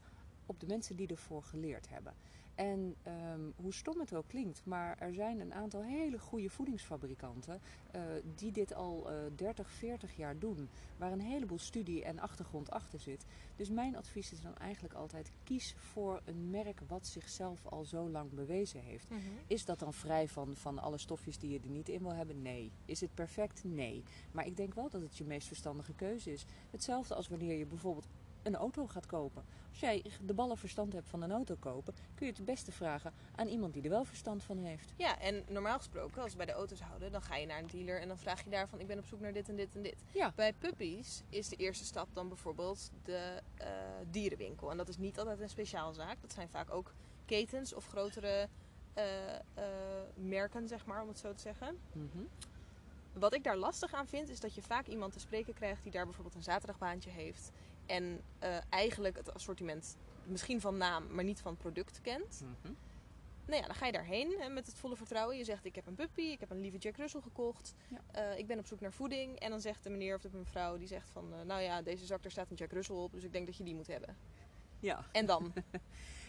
op 0.45 0.59
de 0.59 0.67
mensen 0.67 0.95
die 0.95 1.07
ervoor 1.07 1.43
geleerd 1.43 1.89
hebben. 1.89 2.13
En 2.57 2.95
um, 3.33 3.53
hoe 3.55 3.73
stom 3.73 3.99
het 3.99 4.13
ook 4.13 4.27
klinkt, 4.27 4.61
maar 4.65 4.97
er 4.99 5.13
zijn 5.13 5.39
een 5.39 5.53
aantal 5.53 5.83
hele 5.83 6.19
goede 6.19 6.49
voedingsfabrikanten 6.49 7.61
uh, 7.95 8.01
die 8.35 8.51
dit 8.51 8.73
al 8.73 9.11
uh, 9.11 9.17
30, 9.35 9.69
40 9.71 10.15
jaar 10.15 10.39
doen. 10.39 10.69
Waar 10.97 11.11
een 11.11 11.21
heleboel 11.21 11.59
studie 11.59 12.03
en 12.03 12.19
achtergrond 12.19 12.71
achter 12.71 12.99
zit. 12.99 13.25
Dus 13.55 13.69
mijn 13.69 13.95
advies 13.95 14.31
is 14.31 14.41
dan 14.41 14.57
eigenlijk 14.57 14.93
altijd: 14.93 15.31
kies 15.43 15.75
voor 15.77 16.21
een 16.25 16.49
merk 16.49 16.79
wat 16.87 17.07
zichzelf 17.07 17.65
al 17.65 17.85
zo 17.85 18.09
lang 18.09 18.31
bewezen 18.31 18.81
heeft. 18.81 19.09
Mm 19.09 19.17
-hmm. 19.17 19.37
Is 19.47 19.65
dat 19.65 19.79
dan 19.79 19.93
vrij 19.93 20.27
van, 20.27 20.55
van 20.55 20.79
alle 20.79 20.97
stofjes 20.97 21.37
die 21.37 21.51
je 21.51 21.59
er 21.59 21.69
niet 21.69 21.89
in 21.89 22.01
wil 22.01 22.13
hebben? 22.13 22.41
Nee. 22.41 22.71
Is 22.85 23.01
het 23.01 23.13
perfect? 23.13 23.63
Nee. 23.63 24.03
Maar 24.31 24.45
ik 24.45 24.57
denk 24.57 24.73
wel 24.73 24.89
dat 24.89 25.01
het 25.01 25.17
je 25.17 25.23
meest 25.23 25.47
verstandige 25.47 25.93
keuze 25.93 26.31
is. 26.31 26.45
Hetzelfde 26.71 27.15
als 27.15 27.27
wanneer 27.27 27.57
je 27.57 27.65
bijvoorbeeld 27.65 28.07
een 28.47 28.55
auto 28.55 28.87
gaat 28.87 29.05
kopen. 29.05 29.43
Als 29.69 29.79
jij 29.79 30.03
de 30.25 30.33
ballen 30.33 30.57
verstand 30.57 30.93
hebt 30.93 31.09
van 31.09 31.21
een 31.21 31.31
auto 31.31 31.55
kopen, 31.59 31.93
kun 32.15 32.27
je 32.27 32.33
het 32.33 32.45
beste 32.45 32.71
vragen 32.71 33.13
aan 33.35 33.47
iemand 33.47 33.73
die 33.73 33.83
er 33.83 33.89
wel 33.89 34.03
verstand 34.03 34.43
van 34.43 34.57
heeft. 34.57 34.93
Ja, 34.95 35.19
en 35.19 35.43
normaal 35.47 35.77
gesproken, 35.77 36.21
als 36.21 36.31
we 36.31 36.37
bij 36.37 36.45
de 36.45 36.51
auto's 36.51 36.79
houden, 36.79 37.11
dan 37.11 37.21
ga 37.21 37.35
je 37.35 37.45
naar 37.45 37.59
een 37.59 37.67
dealer 37.67 38.01
en 38.01 38.07
dan 38.07 38.17
vraag 38.17 38.43
je 38.43 38.49
daarvan: 38.49 38.79
ik 38.79 38.87
ben 38.87 38.97
op 38.97 39.05
zoek 39.05 39.19
naar 39.19 39.33
dit 39.33 39.49
en 39.49 39.55
dit 39.55 39.75
en 39.75 39.81
dit. 39.81 40.03
Ja. 40.11 40.33
Bij 40.35 40.53
puppies 40.53 41.21
is 41.29 41.49
de 41.49 41.55
eerste 41.55 41.85
stap 41.85 42.07
dan 42.13 42.27
bijvoorbeeld 42.27 42.91
de 43.03 43.41
uh, 43.61 43.67
dierenwinkel. 44.11 44.71
En 44.71 44.77
dat 44.77 44.89
is 44.89 44.97
niet 44.97 45.19
altijd 45.19 45.39
een 45.39 45.49
speciaalzaak. 45.49 46.21
Dat 46.21 46.33
zijn 46.33 46.49
vaak 46.49 46.73
ook 46.73 46.93
ketens 47.25 47.73
of 47.73 47.87
grotere 47.87 48.47
uh, 48.97 49.03
uh, 49.57 49.63
merken, 50.15 50.67
zeg 50.67 50.85
maar, 50.85 51.01
om 51.01 51.07
het 51.07 51.19
zo 51.19 51.33
te 51.33 51.41
zeggen. 51.41 51.77
Mm 51.91 52.09
-hmm. 52.13 52.27
Wat 53.13 53.33
ik 53.33 53.43
daar 53.43 53.57
lastig 53.57 53.93
aan 53.93 54.07
vind, 54.07 54.29
is 54.29 54.39
dat 54.39 54.55
je 54.55 54.61
vaak 54.61 54.87
iemand 54.87 55.13
te 55.13 55.19
spreken 55.19 55.53
krijgt 55.53 55.83
die 55.83 55.91
daar 55.91 56.05
bijvoorbeeld 56.05 56.35
een 56.35 56.43
zaterdagbaantje 56.43 57.09
heeft. 57.09 57.51
En 57.87 58.21
uh, 58.43 58.57
eigenlijk 58.69 59.17
het 59.17 59.33
assortiment 59.33 59.97
misschien 60.23 60.61
van 60.61 60.77
naam, 60.77 61.13
maar 61.13 61.23
niet 61.23 61.41
van 61.41 61.57
product 61.57 62.01
kent. 62.01 62.41
Mm 62.43 62.55
-hmm. 62.61 62.75
Nou 63.47 63.61
ja, 63.61 63.67
dan 63.67 63.75
ga 63.75 63.85
je 63.85 63.91
daarheen 63.91 64.35
hè, 64.39 64.49
met 64.49 64.65
het 64.65 64.75
volle 64.75 64.95
vertrouwen. 64.95 65.37
Je 65.37 65.43
zegt, 65.43 65.65
ik 65.65 65.75
heb 65.75 65.87
een 65.87 65.95
puppy, 65.95 66.21
ik 66.21 66.39
heb 66.39 66.49
een 66.49 66.61
lieve 66.61 66.77
Jack 66.77 66.95
Russell 66.95 67.21
gekocht. 67.21 67.73
Ja. 67.87 68.31
Uh, 68.31 68.37
ik 68.37 68.47
ben 68.47 68.59
op 68.59 68.65
zoek 68.65 68.79
naar 68.79 68.93
voeding. 68.93 69.39
En 69.39 69.49
dan 69.49 69.61
zegt 69.61 69.83
de 69.83 69.89
meneer 69.89 70.15
of 70.15 70.21
de 70.21 70.29
mevrouw, 70.31 70.77
die 70.77 70.87
zegt 70.87 71.09
van... 71.09 71.33
Uh, 71.33 71.41
nou 71.45 71.61
ja, 71.61 71.81
deze 71.81 72.05
zak, 72.05 72.21
daar 72.21 72.31
staat 72.31 72.49
een 72.49 72.55
Jack 72.55 72.71
Russell 72.71 72.95
op, 72.95 73.11
dus 73.11 73.23
ik 73.23 73.33
denk 73.33 73.45
dat 73.45 73.57
je 73.57 73.63
die 73.63 73.75
moet 73.75 73.87
hebben. 73.87 74.17
Ja. 74.79 75.05
En 75.11 75.25
dan? 75.25 75.53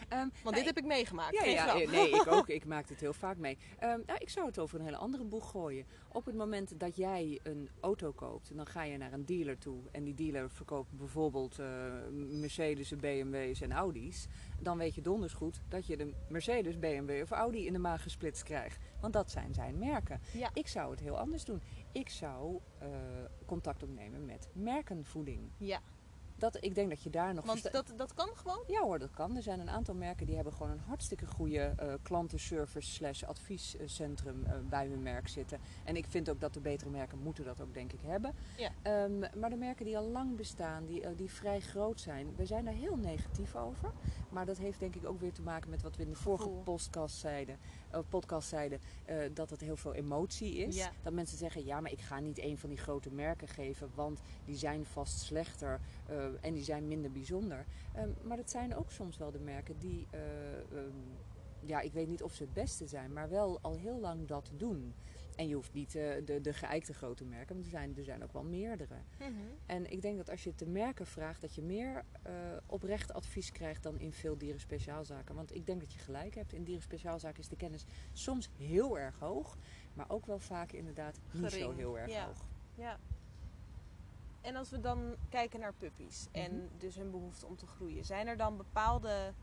Ehm, 0.09 0.19
Want 0.19 0.43
nou, 0.43 0.55
dit 0.55 0.65
heb 0.65 0.77
ik 0.77 0.85
meegemaakt. 0.85 1.33
Ja, 1.33 1.43
ja, 1.43 1.73
nee, 1.73 2.09
ik 2.09 2.27
ook. 2.27 2.47
Ik 2.59 2.65
maak 2.65 2.89
het 2.89 2.99
heel 2.99 3.13
vaak 3.13 3.37
mee. 3.37 3.57
Ehm, 3.79 3.99
nou, 4.05 4.19
ik 4.19 4.29
zou 4.29 4.45
het 4.45 4.59
over 4.59 4.79
een 4.79 4.85
hele 4.85 4.97
andere 4.97 5.23
boeg 5.23 5.49
gooien. 5.49 5.85
Op 6.11 6.25
het 6.25 6.35
moment 6.35 6.79
dat 6.79 6.95
jij 6.95 7.39
een 7.43 7.69
auto 7.79 8.11
koopt, 8.11 8.55
dan 8.55 8.65
ga 8.65 8.83
je 8.83 8.97
naar 8.97 9.13
een 9.13 9.25
dealer 9.25 9.57
toe. 9.57 9.81
En 9.91 10.03
die 10.03 10.13
dealer 10.13 10.49
verkoopt 10.49 10.91
bijvoorbeeld 10.91 11.59
eh 11.59 11.67
Mercedes, 12.11 12.95
BMW's 12.95 13.61
en 13.61 13.71
Audi's. 13.71 14.27
Dan 14.61 14.77
weet 14.77 14.95
je 14.95 15.01
donders 15.01 15.33
goed 15.33 15.61
dat 15.67 15.87
je 15.87 15.97
de 15.97 16.13
Mercedes, 16.29 16.79
BMW 16.79 17.21
of 17.21 17.31
Audi 17.31 17.65
in 17.65 17.73
de 17.73 17.79
maag 17.79 18.01
gesplitst 18.01 18.43
krijgt. 18.43 18.77
Want 19.01 19.13
dat 19.13 19.31
zijn 19.31 19.53
zijn 19.53 19.77
merken. 19.77 20.21
Ja. 20.33 20.49
Ik 20.53 20.67
zou 20.67 20.91
het 20.91 20.99
heel 20.99 21.17
anders 21.17 21.45
doen. 21.45 21.61
Ik 21.91 22.09
zou 22.09 22.59
eh, 22.79 22.87
contact 23.45 23.83
opnemen 23.83 24.25
met 24.25 24.49
merkenvoeding. 24.53 25.51
Ja, 25.57 25.81
Dat, 26.39 26.57
ik 26.63 26.75
denk 26.75 26.89
dat 26.89 27.03
je 27.03 27.09
daar 27.09 27.33
nog 27.33 27.45
want 27.45 27.71
dat, 27.71 27.93
dat 27.95 28.13
kan 28.13 28.29
gewoon. 28.35 28.63
ja 28.67 28.81
hoor, 28.81 28.99
dat 28.99 29.11
kan. 29.11 29.35
Er 29.35 29.43
zijn 29.43 29.59
een 29.59 29.69
aantal 29.69 29.95
merken 29.95 30.25
die 30.25 30.35
hebben 30.35 30.53
gewoon 30.53 30.71
een 30.71 30.81
hartstikke 30.87 31.25
goede 31.25 31.73
eh, 31.77 31.93
klantenservice 32.01 32.91
slash 32.91 33.23
adviescentrum 33.23 34.43
eh, 34.45 34.53
bij 34.69 34.87
hun 34.87 35.03
merk 35.03 35.27
zitten. 35.27 35.59
En 35.83 35.95
ik 35.95 36.05
vind 36.09 36.29
ook 36.29 36.39
dat 36.39 36.53
de 36.53 36.59
betere 36.59 36.89
merken 36.89 37.19
moeten 37.23 37.43
dat 37.43 37.61
ook 37.61 37.73
denk 37.73 37.93
ik 37.93 37.99
hebben. 38.01 38.35
Ja. 38.57 38.71
Ehm, 38.81 39.19
maar 39.39 39.49
de 39.49 39.55
merken 39.55 39.85
die 39.85 39.97
al 39.97 40.07
lang 40.07 40.35
bestaan, 40.35 40.85
die, 40.85 41.01
eh, 41.01 41.11
die 41.15 41.31
vrij 41.31 41.59
groot 41.59 41.99
zijn, 41.99 42.35
we 42.35 42.45
zijn 42.45 42.65
daar 42.65 42.73
heel 42.73 42.97
negatief 42.97 43.55
over. 43.55 43.91
Maar 44.29 44.45
dat 44.45 44.57
heeft 44.57 44.79
denk 44.79 44.95
ik 44.95 45.05
ook 45.05 45.19
weer 45.19 45.31
te 45.31 45.41
maken 45.41 45.69
met 45.69 45.81
wat 45.81 45.95
we 45.95 46.03
in 46.03 46.09
de 46.09 46.15
vorige 46.15 46.43
Gevoel. 46.43 46.61
podcast 46.61 47.15
zeiden, 47.17 47.57
eh, 47.89 47.99
podcast 48.09 48.49
zeiden 48.49 48.79
eh, 49.05 49.17
dat 49.33 49.49
het 49.49 49.59
heel 49.61 49.77
veel 49.77 49.93
emotie 49.93 50.55
is. 50.55 50.75
Ja. 50.75 50.91
Dat 51.03 51.13
mensen 51.13 51.37
zeggen, 51.37 51.65
ja 51.65 51.81
maar 51.81 51.91
ik 51.91 52.01
ga 52.01 52.19
niet 52.19 52.39
een 52.39 52.57
van 52.57 52.69
die 52.69 52.77
grote 52.77 53.11
merken 53.11 53.47
geven, 53.47 53.89
want 53.95 54.21
die 54.45 54.55
zijn 54.55 54.85
vast 54.85 55.19
slechter 55.19 55.79
eh, 56.05 56.25
en 56.41 56.53
die 56.53 56.63
zijn 56.63 56.87
minder 56.87 57.11
bijzonder. 57.11 57.65
Ehm, 57.93 58.09
maar 58.23 58.37
dat 58.37 58.49
zijn 58.49 58.75
ook 58.75 58.91
soms 58.91 59.17
wel 59.17 59.31
de 59.31 59.39
merken 59.39 59.79
die, 59.79 60.07
eh, 60.09 60.53
ehm, 60.53 60.97
ja, 61.59 61.79
ik 61.79 61.93
weet 61.93 62.07
niet 62.07 62.23
of 62.23 62.33
ze 62.33 62.43
het 62.43 62.53
beste 62.53 62.87
zijn, 62.87 63.13
maar 63.13 63.29
wel 63.29 63.59
al 63.61 63.77
heel 63.77 63.99
lang 63.99 64.27
dat 64.27 64.51
doen. 64.57 64.93
En 65.39 65.47
je 65.47 65.55
hoeft 65.55 65.73
niet 65.73 65.95
eh, 65.95 66.25
de, 66.25 66.41
de 66.41 66.53
geëikte 66.53 66.93
grote 66.93 67.25
merken, 67.25 67.53
want 67.53 67.65
er 67.65 67.71
zijn, 67.71 67.97
er 67.97 68.03
zijn 68.03 68.23
ook 68.23 68.33
wel 68.33 68.43
meerdere. 68.43 68.95
Mhm. 69.19 69.31
En 69.65 69.91
ik 69.91 70.01
denk 70.01 70.17
dat 70.17 70.29
als 70.29 70.43
je 70.43 70.49
het 70.49 70.59
de 70.59 70.65
merken 70.67 71.05
vraagt, 71.05 71.41
dat 71.41 71.55
je 71.55 71.61
meer 71.61 72.03
eh, 72.21 72.33
oprecht 72.65 73.13
advies 73.13 73.51
krijgt 73.51 73.83
dan 73.83 73.99
in 73.99 74.13
veel 74.13 74.37
dierenspeciaalzaken. 74.37 75.35
Want 75.35 75.55
ik 75.55 75.65
denk 75.65 75.79
dat 75.79 75.93
je 75.93 75.99
gelijk 75.99 76.35
hebt. 76.35 76.53
In 76.53 76.63
dierenspeciaalzaken 76.63 77.39
is 77.39 77.47
de 77.47 77.55
kennis 77.55 77.85
soms 78.13 78.49
heel 78.57 78.99
erg 78.99 79.19
hoog, 79.19 79.57
maar 79.93 80.09
ook 80.09 80.25
wel 80.25 80.39
vaak 80.39 80.71
inderdaad 80.71 81.19
niet 81.31 81.51
zo 81.51 81.71
heel 81.71 81.99
erg 81.99 82.11
ja. 82.11 82.25
hoog. 82.25 82.45
Ja. 82.75 82.99
En 84.41 84.55
als 84.55 84.69
we 84.69 84.79
dan 84.79 85.15
kijken 85.29 85.59
naar 85.59 85.73
puppies 85.73 86.27
en 86.31 86.55
Mhm. 86.55 86.77
dus 86.77 86.95
hun 86.95 87.11
behoefte 87.11 87.45
om 87.45 87.55
te 87.55 87.67
groeien, 87.67 88.05
zijn 88.05 88.27
er 88.27 88.37
dan 88.37 88.57
bepaalde 88.57 89.33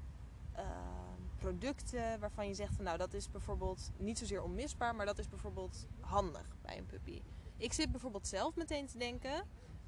eh, 0.53 0.65
producten 1.51 2.21
waarvan 2.21 2.47
je 2.49 2.55
zegt 2.55 2.75
van 2.75 2.85
nou 2.85 2.99
dat 2.99 3.15
is 3.15 3.31
bijvoorbeeld 3.31 3.91
niet 3.99 4.19
zozeer 4.19 4.43
onmisbaar, 4.43 4.95
maar 4.95 5.07
dat 5.07 5.19
is 5.19 5.29
bijvoorbeeld 5.29 5.87
handig 6.01 6.57
bij 6.63 6.79
een 6.79 6.87
puppy. 6.87 7.23
Ik 7.57 7.73
zit 7.73 7.91
bijvoorbeeld 7.91 8.27
zelf 8.27 8.57
meteen 8.57 8.87
te 8.87 8.99
denken, 8.99 9.45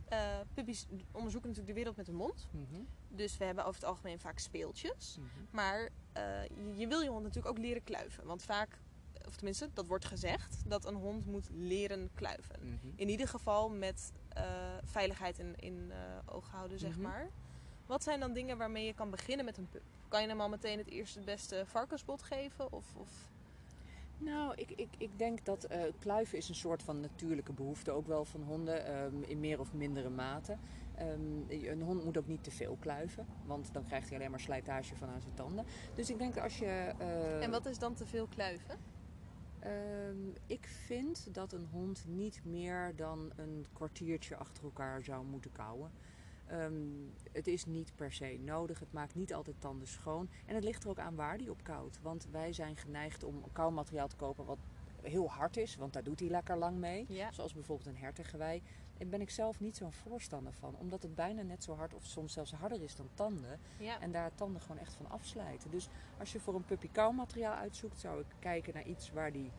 eh 0.08 0.38
puppies 0.54 0.86
onderzoeken 1.12 1.48
natuurlijk 1.50 1.66
de 1.66 1.72
wereld 1.72 1.96
met 1.96 2.06
hun 2.06 2.16
mond, 2.16 2.48
Mhm, 2.50 2.80
dus 3.08 3.36
we 3.36 3.44
hebben 3.44 3.64
over 3.64 3.80
het 3.80 3.90
algemeen 3.90 4.18
vaak 4.20 4.38
speeltjes. 4.38 5.16
mhm. 5.18 5.26
Maar 5.50 5.88
eh, 6.12 6.22
je, 6.48 6.76
je 6.76 6.86
wil 6.86 7.00
je 7.00 7.08
hond 7.08 7.22
natuurlijk 7.22 7.56
ook 7.56 7.64
leren 7.64 7.84
kluiven. 7.84 8.24
Want 8.26 8.42
vaak, 8.42 8.78
of 9.26 9.34
tenminste, 9.36 9.70
dat 9.72 9.86
wordt 9.86 10.04
gezegd, 10.04 10.62
dat 10.66 10.84
een 10.84 10.94
hond 10.94 11.26
moet 11.26 11.48
leren 11.52 12.10
kluiven. 12.14 12.56
Mhm. 12.62 12.86
In 12.96 13.08
ieder 13.08 13.28
geval 13.28 13.70
met 13.70 14.12
eh, 14.28 14.44
veiligheid 14.84 15.38
in, 15.38 15.54
in 15.56 15.92
oog 16.26 16.50
houden, 16.50 16.78
zeg 16.78 16.98
maar. 16.98 17.30
Wat 17.86 18.02
zijn 18.02 18.20
dan 18.20 18.32
dingen 18.32 18.58
waarmee 18.58 18.84
je 18.86 18.94
kan 18.94 19.10
beginnen 19.10 19.44
met 19.44 19.56
een 19.58 19.68
pup? 19.68 19.82
Kan 20.08 20.22
je 20.22 20.28
hem 20.28 20.40
al 20.40 20.48
meteen 20.48 20.78
het 20.78 20.88
eerste 20.90 21.18
het 21.18 21.26
beste 21.26 21.62
varkensbot 21.66 22.22
geven? 22.22 22.72
Of, 22.72 22.94
of... 22.96 23.28
Nou, 24.18 24.52
ik, 24.56 24.70
ik, 24.70 24.88
ik 24.98 25.18
denk 25.18 25.44
dat 25.44 25.64
eh, 25.64 25.82
kluiven 25.98 26.38
is 26.38 26.48
een 26.48 26.54
soort 26.54 26.82
van 26.82 27.00
natuurlijke 27.00 27.52
behoefte 27.52 27.90
ook 27.90 28.06
wel 28.06 28.24
van 28.24 28.42
honden, 28.42 28.86
ehm, 28.86 29.22
in 29.22 29.40
meer 29.40 29.60
of 29.60 29.72
mindere 29.72 30.08
mate. 30.08 30.56
Ehm, 30.94 31.48
een 31.48 31.82
hond 31.82 32.04
moet 32.04 32.16
ook 32.18 32.26
niet 32.26 32.44
te 32.44 32.50
veel 32.50 32.76
kluiven, 32.80 33.26
want 33.46 33.72
dan 33.74 33.84
krijgt 33.84 34.08
hij 34.08 34.18
alleen 34.18 34.30
maar 34.30 34.40
slijtage 34.40 34.96
van 34.96 35.08
aan 35.08 35.20
zijn 35.20 35.34
tanden. 35.34 35.64
Dus 35.94 36.10
ik 36.10 36.18
denk 36.18 36.36
als 36.38 36.58
je... 36.58 36.94
eh, 36.98 37.42
En 37.42 37.50
wat 37.50 37.66
is 37.66 37.78
dan 37.78 37.94
te 37.94 38.06
veel 38.06 38.26
kluiven? 38.26 38.78
Ehm, 39.58 40.28
ik 40.46 40.66
vind 40.66 41.34
dat 41.34 41.52
een 41.52 41.66
hond 41.72 42.04
niet 42.06 42.40
meer 42.44 42.92
dan 42.96 43.32
een 43.36 43.66
kwartiertje 43.72 44.36
achter 44.36 44.64
elkaar 44.64 45.02
zou 45.02 45.24
moeten 45.24 45.52
kauwen. 45.52 45.90
Ehm, 46.48 46.72
het 47.32 47.46
is 47.46 47.64
niet 47.64 47.92
per 47.94 48.12
se 48.12 48.38
nodig. 48.44 48.78
Het 48.78 48.92
maakt 48.92 49.14
niet 49.14 49.34
altijd 49.34 49.60
tanden 49.60 49.88
schoon. 49.88 50.28
En 50.46 50.54
het 50.54 50.64
ligt 50.64 50.84
er 50.84 50.90
ook 50.90 50.98
aan 50.98 51.14
waar 51.14 51.38
die 51.38 51.50
op 51.50 51.62
koudt. 51.62 52.00
Want 52.02 52.28
wij 52.30 52.52
zijn 52.52 52.76
geneigd 52.76 53.24
om 53.24 53.44
kauwmateriaal 53.52 54.08
te 54.08 54.16
kopen 54.16 54.44
wat 54.44 54.58
heel 55.02 55.30
hard 55.30 55.56
is. 55.56 55.76
Want 55.76 55.92
daar 55.92 56.02
doet 56.02 56.20
hij 56.20 56.28
lekker 56.28 56.56
lang 56.56 56.76
mee. 56.76 57.04
Ja. 57.08 57.32
Zoals 57.32 57.52
bijvoorbeeld 57.52 57.88
een 57.88 58.02
hertengewei. 58.02 58.62
Daar 58.98 59.08
ben 59.08 59.20
ik 59.20 59.30
zelf 59.30 59.60
niet 59.60 59.76
zo'n 59.76 59.92
voorstander 59.92 60.52
van. 60.52 60.76
Omdat 60.76 61.02
het 61.02 61.14
bijna 61.14 61.42
net 61.42 61.64
zo 61.64 61.74
hard 61.74 61.94
of 61.94 62.06
soms 62.06 62.32
zelfs 62.32 62.52
harder 62.52 62.82
is 62.82 62.96
dan 62.96 63.08
tanden. 63.14 63.60
Ja. 63.78 64.00
En 64.00 64.12
daar 64.12 64.34
tanden 64.34 64.60
gewoon 64.60 64.78
echt 64.78 64.94
van 64.94 65.10
afslijten. 65.10 65.70
Dus 65.70 65.88
als 66.18 66.32
je 66.32 66.40
voor 66.40 66.54
een 66.54 66.64
puppy 66.64 66.88
kauwmateriaal 66.92 67.54
uitzoekt, 67.54 68.00
zou 68.00 68.20
ik 68.20 68.26
kijken 68.38 68.74
naar 68.74 68.86
iets 68.86 69.10
waar 69.10 69.32
die 69.32 69.50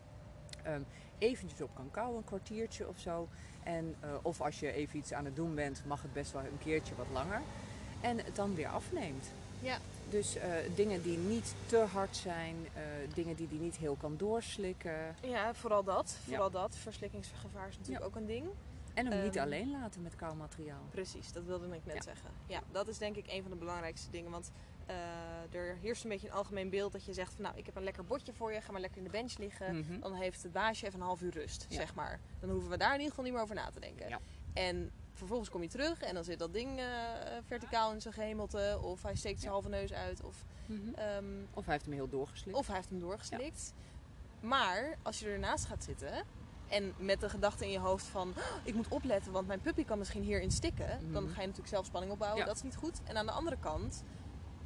ehm, 0.63 0.81
eventjes 1.17 1.61
op 1.61 1.69
kan 1.75 1.91
kauwen, 1.91 2.17
een 2.17 2.23
kwartiertje 2.23 2.87
of 2.87 2.99
zo. 2.99 3.27
En, 3.63 3.95
eh, 3.99 4.09
of 4.21 4.41
als 4.41 4.59
je 4.59 4.71
even 4.71 4.97
iets 4.99 5.13
aan 5.13 5.25
het 5.25 5.35
doen 5.35 5.55
bent, 5.55 5.83
mag 5.87 6.01
het 6.01 6.13
best 6.13 6.31
wel 6.31 6.41
een 6.41 6.57
keertje 6.63 6.95
wat 6.95 7.07
langer. 7.13 7.41
En 8.01 8.17
het 8.17 8.35
dan 8.35 8.55
weer 8.55 8.67
afneemt. 8.67 9.25
Ja. 9.61 9.77
Dus 10.09 10.35
eh, 10.35 10.49
dingen 10.75 11.01
die 11.01 11.17
niet 11.17 11.53
te 11.65 11.77
hard 11.77 12.15
zijn, 12.17 12.55
eh, 12.73 12.81
dingen 13.13 13.35
die 13.35 13.47
die 13.47 13.59
niet 13.59 13.77
heel 13.77 13.95
kan 13.95 14.17
doorslikken. 14.17 15.15
ja, 15.21 15.53
vooral 15.53 15.83
dat. 15.83 16.17
Vooral 16.27 16.49
dat. 16.51 16.75
Verslikkingsgevaar 16.77 17.67
is 17.67 17.77
natuurlijk 17.77 18.05
ook 18.05 18.15
een 18.15 18.25
ding. 18.25 18.45
En 18.93 19.05
hem 19.11 19.23
niet 19.23 19.35
Ehm, 19.35 19.45
alleen 19.45 19.71
laten 19.71 20.01
met 20.01 20.15
kauwmateriaal. 20.15 20.81
Precies, 20.91 21.31
dat 21.31 21.43
wilde 21.43 21.65
ik 21.75 21.85
net 21.85 21.95
Ja. 21.95 22.01
zeggen. 22.01 22.29
Ja, 22.47 22.61
dat 22.71 22.87
is 22.87 22.97
denk 22.97 23.15
ik 23.15 23.25
een 23.31 23.41
van 23.41 23.51
de 23.51 23.57
belangrijkste 23.57 24.11
dingen. 24.11 24.31
Want 24.31 24.51
eh, 24.89 25.59
er 25.59 25.77
heerst 25.81 26.03
een 26.03 26.09
beetje 26.09 26.27
een 26.27 26.33
algemeen 26.33 26.69
beeld 26.69 26.91
dat 26.91 27.05
je 27.05 27.13
zegt 27.13 27.33
van 27.33 27.43
nou, 27.43 27.57
ik 27.57 27.65
heb 27.65 27.75
een 27.75 27.83
lekker 27.83 28.03
bordje 28.05 28.33
voor 28.33 28.53
je, 28.53 28.61
ga 28.61 28.71
maar 28.71 28.81
lekker 28.81 28.97
in 28.97 29.03
de 29.03 29.09
bench 29.09 29.37
liggen. 29.37 29.77
Mhm. 29.79 29.99
Dan 29.99 30.13
heeft 30.13 30.43
het 30.43 30.51
baasje 30.51 30.85
even 30.85 30.99
een 30.99 31.05
half 31.05 31.21
uur 31.21 31.31
rust, 31.33 31.65
Ja. 31.69 31.75
zeg 31.75 31.95
maar. 31.95 32.19
Dan 32.39 32.49
hoeven 32.49 32.69
we 32.69 32.77
daar 32.77 32.87
in 32.93 32.93
ieder 32.99 33.09
geval 33.09 33.23
niet 33.23 33.33
meer 33.33 33.41
over 33.41 33.55
na 33.55 33.69
te 33.69 33.79
denken. 33.79 34.09
Ja. 34.09 34.19
En 34.53 34.91
vervolgens 35.13 35.49
kom 35.49 35.61
je 35.61 35.67
terug 35.69 36.01
en 36.01 36.13
dan 36.13 36.23
zit 36.23 36.39
dat 36.39 36.53
ding 36.53 36.79
eh, 36.79 36.85
verticaal 37.45 37.91
in 37.93 38.01
zijn 38.01 38.13
gehemelte. 38.13 38.79
Of 38.81 39.03
hij 39.03 39.15
steekt 39.15 39.39
zijn 39.39 39.51
Ja. 39.53 39.59
halve 39.59 39.69
neus 39.69 39.93
uit. 39.93 40.23
Of, 40.23 40.45
Mhm. 40.65 40.93
ehm, 40.95 41.25
Of 41.53 41.63
hij 41.65 41.73
heeft 41.73 41.85
hem 41.85 41.93
heel 41.93 42.09
doorgeslikt. 42.09 42.57
of 42.57 42.67
hij 42.67 42.75
heeft 42.75 42.89
hem 42.89 42.99
doorgeslikt. 42.99 43.73
Maar 44.41 44.97
als 45.01 45.19
je 45.19 45.27
ernaast 45.29 45.65
gaat 45.65 45.83
zitten 45.83 46.23
en 46.67 46.93
met 46.97 47.19
de 47.19 47.29
gedachte 47.29 47.65
in 47.65 47.71
je 47.71 47.79
hoofd 47.79 48.05
van 48.05 48.29
"Oh, 48.29 48.43
ik 48.63 48.73
moet 48.73 48.87
opletten, 48.87 49.31
want 49.31 49.47
mijn 49.47 49.61
puppy 49.61 49.85
kan 49.85 49.97
misschien 49.97 50.23
hierin 50.23 50.51
stikken, 50.51 51.11
dan 51.11 51.23
Mhm. 51.23 51.31
ga 51.33 51.39
je 51.41 51.47
natuurlijk 51.47 51.67
zelf 51.67 51.85
spanning 51.85 52.11
opbouwen. 52.11 52.39
Ja. 52.41 52.45
Dat 52.47 52.55
is 52.55 52.63
niet 52.63 52.75
goed. 52.75 53.01
En 53.03 53.17
aan 53.17 53.25
de 53.25 53.31
andere 53.31 53.57
kant, 53.59 54.03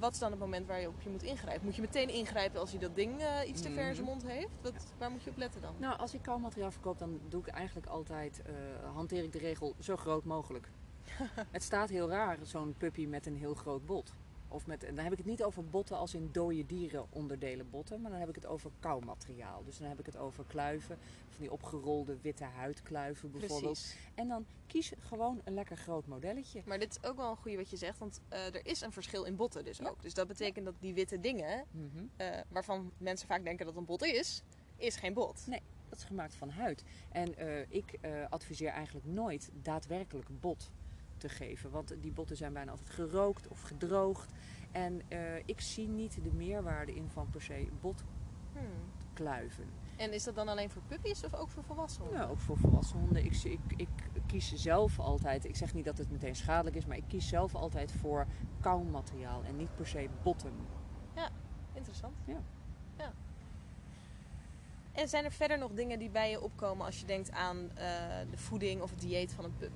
wat 0.03 0.13
is 0.13 0.19
dan 0.19 0.31
het 0.31 0.39
moment 0.39 0.67
waar 0.67 0.79
je 0.81 0.87
op 0.87 1.01
je 1.01 1.09
moet 1.09 1.23
ingrijpen? 1.23 1.65
Moet 1.65 1.75
je 1.75 1.81
meteen 1.81 2.09
ingrijpen 2.09 2.59
als 2.59 2.71
hij 2.71 2.79
dat 2.79 2.95
ding 2.95 3.21
eh, 3.21 3.49
iets 3.49 3.61
te 3.61 3.69
ver 3.71 3.87
in 3.87 3.95
zijn 3.95 4.07
Mhm. 4.07 4.15
mond 4.17 4.27
heeft? 4.27 4.61
Wat, 4.61 4.73
Waar 4.97 5.11
moet 5.11 5.23
je 5.23 5.29
op 5.29 5.37
letten 5.37 5.61
dan? 5.61 5.73
Nou, 5.77 5.99
als 5.99 6.13
ik 6.13 6.21
kauwmateriaal 6.21 6.71
verkoop, 6.71 6.99
dan 6.99 7.19
doe 7.29 7.41
ik 7.41 7.47
eigenlijk 7.47 7.87
altijd, 7.87 8.41
eh, 8.45 8.53
hanteer 8.93 9.23
ik 9.23 9.31
de 9.31 9.37
regel 9.37 9.73
zo 9.79 9.95
groot 9.95 10.23
mogelijk. 10.23 10.67
het 11.51 11.63
staat 11.63 11.89
heel 11.89 12.09
raar, 12.09 12.37
zo'n 12.41 12.75
puppy 12.77 13.05
met 13.05 13.25
een 13.25 13.35
heel 13.37 13.53
groot 13.53 13.85
bot. 13.85 14.13
Of 14.53 14.67
met, 14.67 14.81
dan 14.81 14.97
heb 14.97 15.11
ik 15.11 15.17
het 15.17 15.27
niet 15.27 15.43
over 15.43 15.65
botten 15.65 15.97
als 15.97 16.13
in 16.13 16.29
dode 16.31 16.65
dieren 16.65 17.05
onderdelen 17.09 17.69
botten, 17.69 18.01
maar 18.01 18.11
dan 18.11 18.19
heb 18.19 18.29
ik 18.29 18.35
het 18.35 18.45
over 18.45 18.71
kauwmateriaal. 18.79 19.63
Dus 19.63 19.77
dan 19.77 19.87
heb 19.87 19.99
ik 19.99 20.05
het 20.05 20.17
over 20.17 20.43
kluiven, 20.47 20.97
van 21.29 21.39
die 21.41 21.51
opgerolde 21.51 22.17
witte 22.21 22.43
huidkluiven 22.43 23.31
bijvoorbeeld. 23.31 23.73
Precies. 23.79 23.97
En 24.15 24.27
dan 24.27 24.45
kies 24.67 24.91
gewoon 24.99 25.41
een 25.43 25.53
lekker 25.53 25.77
groot 25.77 26.05
modelletje. 26.07 26.61
Maar 26.65 26.79
dit 26.79 26.99
is 27.01 27.09
ook 27.09 27.15
wel 27.17 27.29
een 27.29 27.37
goede 27.37 27.57
wat 27.57 27.69
je 27.69 27.77
zegt, 27.77 27.97
want 27.99 28.21
eh, 28.29 28.45
er 28.45 28.65
is 28.65 28.81
een 28.81 28.91
verschil 28.91 29.23
in 29.23 29.35
botten 29.35 29.63
dus 29.63 29.77
Ja. 29.77 29.87
ook. 29.89 30.01
Dus 30.01 30.13
dat 30.13 30.27
betekent 30.27 30.65
dat 30.65 30.75
die 30.79 30.93
witte 30.93 31.19
dingen, 31.19 31.65
Mhm. 31.71 32.03
eh, 32.17 32.39
waarvan 32.49 32.91
mensen 32.97 33.27
vaak 33.27 33.43
denken 33.43 33.65
dat 33.65 33.75
een 33.75 33.85
bot 33.85 34.03
is, 34.03 34.43
is 34.75 34.95
geen 34.95 35.13
bot. 35.13 35.47
Nee. 35.47 35.61
Dat 35.89 35.97
is 35.97 36.03
gemaakt 36.03 36.35
van 36.35 36.49
huid. 36.49 36.83
En 37.11 37.37
eh, 37.37 37.59
ik 37.69 37.99
adviseer 38.29 38.69
eigenlijk 38.69 39.05
nooit 39.05 39.49
daadwerkelijk 39.61 40.39
bot 40.39 40.71
te 41.23 41.29
geven. 41.29 41.69
Want 41.69 41.95
die 42.01 42.11
botten 42.11 42.37
zijn 42.37 42.53
bijna 42.53 42.71
altijd 42.71 42.89
gerookt 42.89 43.47
of 43.47 43.61
gedroogd. 43.61 44.31
En 44.71 45.01
eh, 45.07 45.37
ik 45.45 45.61
zie 45.61 45.87
niet 45.87 46.23
de 46.23 46.31
meerwaarde 46.33 46.95
in 46.95 47.09
van 47.09 47.29
per 47.29 47.41
se 47.41 47.67
botkluiven. 47.81 49.63
Hmm. 49.63 49.97
En 49.97 50.13
is 50.13 50.23
dat 50.23 50.35
dan 50.35 50.47
alleen 50.47 50.69
voor 50.69 50.81
puppies 50.87 51.23
of 51.23 51.33
ook 51.33 51.49
voor 51.49 51.63
volwassen 51.63 52.03
honden? 52.03 52.21
Ja, 52.21 52.27
ook 52.27 52.39
voor 52.39 52.57
volwassen 52.57 52.99
honden. 52.99 53.25
Ik, 53.25 53.43
ik, 53.43 53.59
ik 53.77 53.89
kies 54.25 54.53
zelf 54.53 54.99
altijd, 54.99 55.45
ik 55.45 55.55
zeg 55.55 55.73
niet 55.73 55.85
dat 55.85 55.97
het 55.97 56.11
meteen 56.11 56.35
schadelijk 56.35 56.75
is, 56.75 56.85
maar 56.85 56.97
ik 56.97 57.07
kies 57.07 57.27
zelf 57.27 57.55
altijd 57.55 57.91
voor 57.91 58.25
kauwmateriaal 58.59 59.43
en 59.43 59.55
niet 59.55 59.75
per 59.75 59.87
se 59.87 60.09
botten. 60.23 60.53
Interessant. 61.73 62.15
Ja. 62.25 62.41
ja. 62.97 63.13
En 64.91 65.07
zijn 65.07 65.25
er 65.25 65.31
verder 65.31 65.57
nog 65.57 65.71
dingen 65.71 65.99
die 65.99 66.09
bij 66.09 66.29
je 66.29 66.41
opkomen 66.41 66.85
als 66.85 66.99
je 66.99 67.05
denkt 67.05 67.31
aan 67.31 67.69
eh, 67.69 67.85
de 68.31 68.37
voeding 68.37 68.81
of 68.81 68.89
het 68.89 68.99
dieet 68.99 69.33
van 69.33 69.43
een 69.43 69.57
pup? 69.57 69.71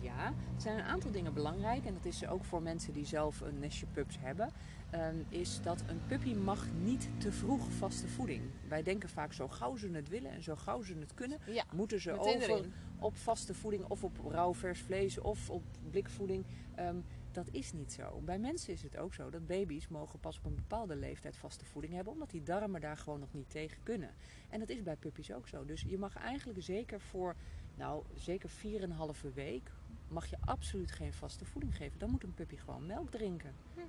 Ja, 0.00 0.26
er 0.26 0.60
zijn 0.60 0.78
een 0.78 0.84
aantal 0.84 1.10
dingen 1.10 1.34
belangrijk. 1.34 1.84
En 1.84 1.94
dat 1.94 2.04
is 2.04 2.26
ook 2.26 2.44
voor 2.44 2.62
mensen 2.62 2.92
die 2.92 3.06
zelf 3.06 3.40
een 3.40 3.58
nestje 3.58 3.86
pups 3.86 4.18
hebben. 4.20 4.50
ehm, 4.90 5.16
is 5.28 5.60
dat 5.62 5.82
een 5.86 6.00
puppy 6.06 6.34
mag 6.34 6.66
niet 6.82 7.08
te 7.18 7.32
vroeg 7.32 7.70
vaste 7.72 8.08
voeding. 8.08 8.42
Wij 8.68 8.82
denken 8.82 9.08
vaak 9.08 9.32
zo 9.32 9.48
gauw 9.48 9.76
ze 9.76 9.88
het 9.90 10.08
willen 10.08 10.30
en 10.30 10.42
zo 10.42 10.56
gauw 10.56 10.82
ze 10.82 10.94
het 10.98 11.14
kunnen, 11.14 11.38
Ja, 11.46 11.64
moeten 11.74 12.00
ze 12.00 12.18
over 12.18 12.40
erin. 12.50 12.72
op 12.98 13.16
vaste 13.16 13.54
voeding 13.54 13.84
of 13.84 14.04
op 14.04 14.18
rauw 14.28 14.54
vers 14.54 14.80
vlees 14.80 15.18
of 15.18 15.50
op 15.50 15.62
blikvoeding. 15.90 16.44
Ehm, 16.74 16.96
dat 17.32 17.48
is 17.50 17.72
niet 17.72 17.92
zo. 17.92 18.20
Bij 18.24 18.38
mensen 18.38 18.72
is 18.72 18.82
het 18.82 18.96
ook 18.96 19.14
zo 19.14 19.30
dat 19.30 19.46
baby's 19.46 19.88
mogen 19.88 20.18
pas 20.20 20.38
op 20.38 20.44
een 20.44 20.54
bepaalde 20.54 20.96
leeftijd 20.96 21.36
vaste 21.36 21.64
voeding 21.64 21.94
hebben, 21.94 22.12
omdat 22.12 22.30
die 22.30 22.42
darmen 22.42 22.80
daar 22.80 22.96
gewoon 22.96 23.20
nog 23.20 23.32
niet 23.32 23.50
tegen 23.50 23.82
kunnen. 23.82 24.10
En 24.48 24.58
dat 24.58 24.68
is 24.68 24.82
bij 24.82 24.96
puppies 24.96 25.32
ook 25.32 25.48
zo. 25.48 25.64
Dus 25.64 25.82
je 25.86 25.98
mag 25.98 26.16
eigenlijk 26.16 26.62
zeker 26.62 27.00
voor, 27.00 27.34
nou 27.74 28.02
zeker 28.14 28.48
4,5 28.50 29.26
week, 29.34 29.70
mag 30.08 30.26
je 30.26 30.36
absoluut 30.40 30.92
geen 30.92 31.12
vaste 31.12 31.44
voeding 31.44 31.76
geven. 31.76 31.98
Dan 31.98 32.10
moet 32.10 32.22
een 32.22 32.34
puppy 32.34 32.56
gewoon 32.56 32.86
melk 32.86 33.10
drinken. 33.10 33.54
Hm. 33.74 33.80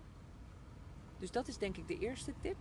Dus 1.19 1.31
dat 1.31 1.47
is 1.47 1.57
denk 1.57 1.77
ik 1.77 1.87
de 1.87 1.99
eerste 1.99 2.33
tip. 2.41 2.57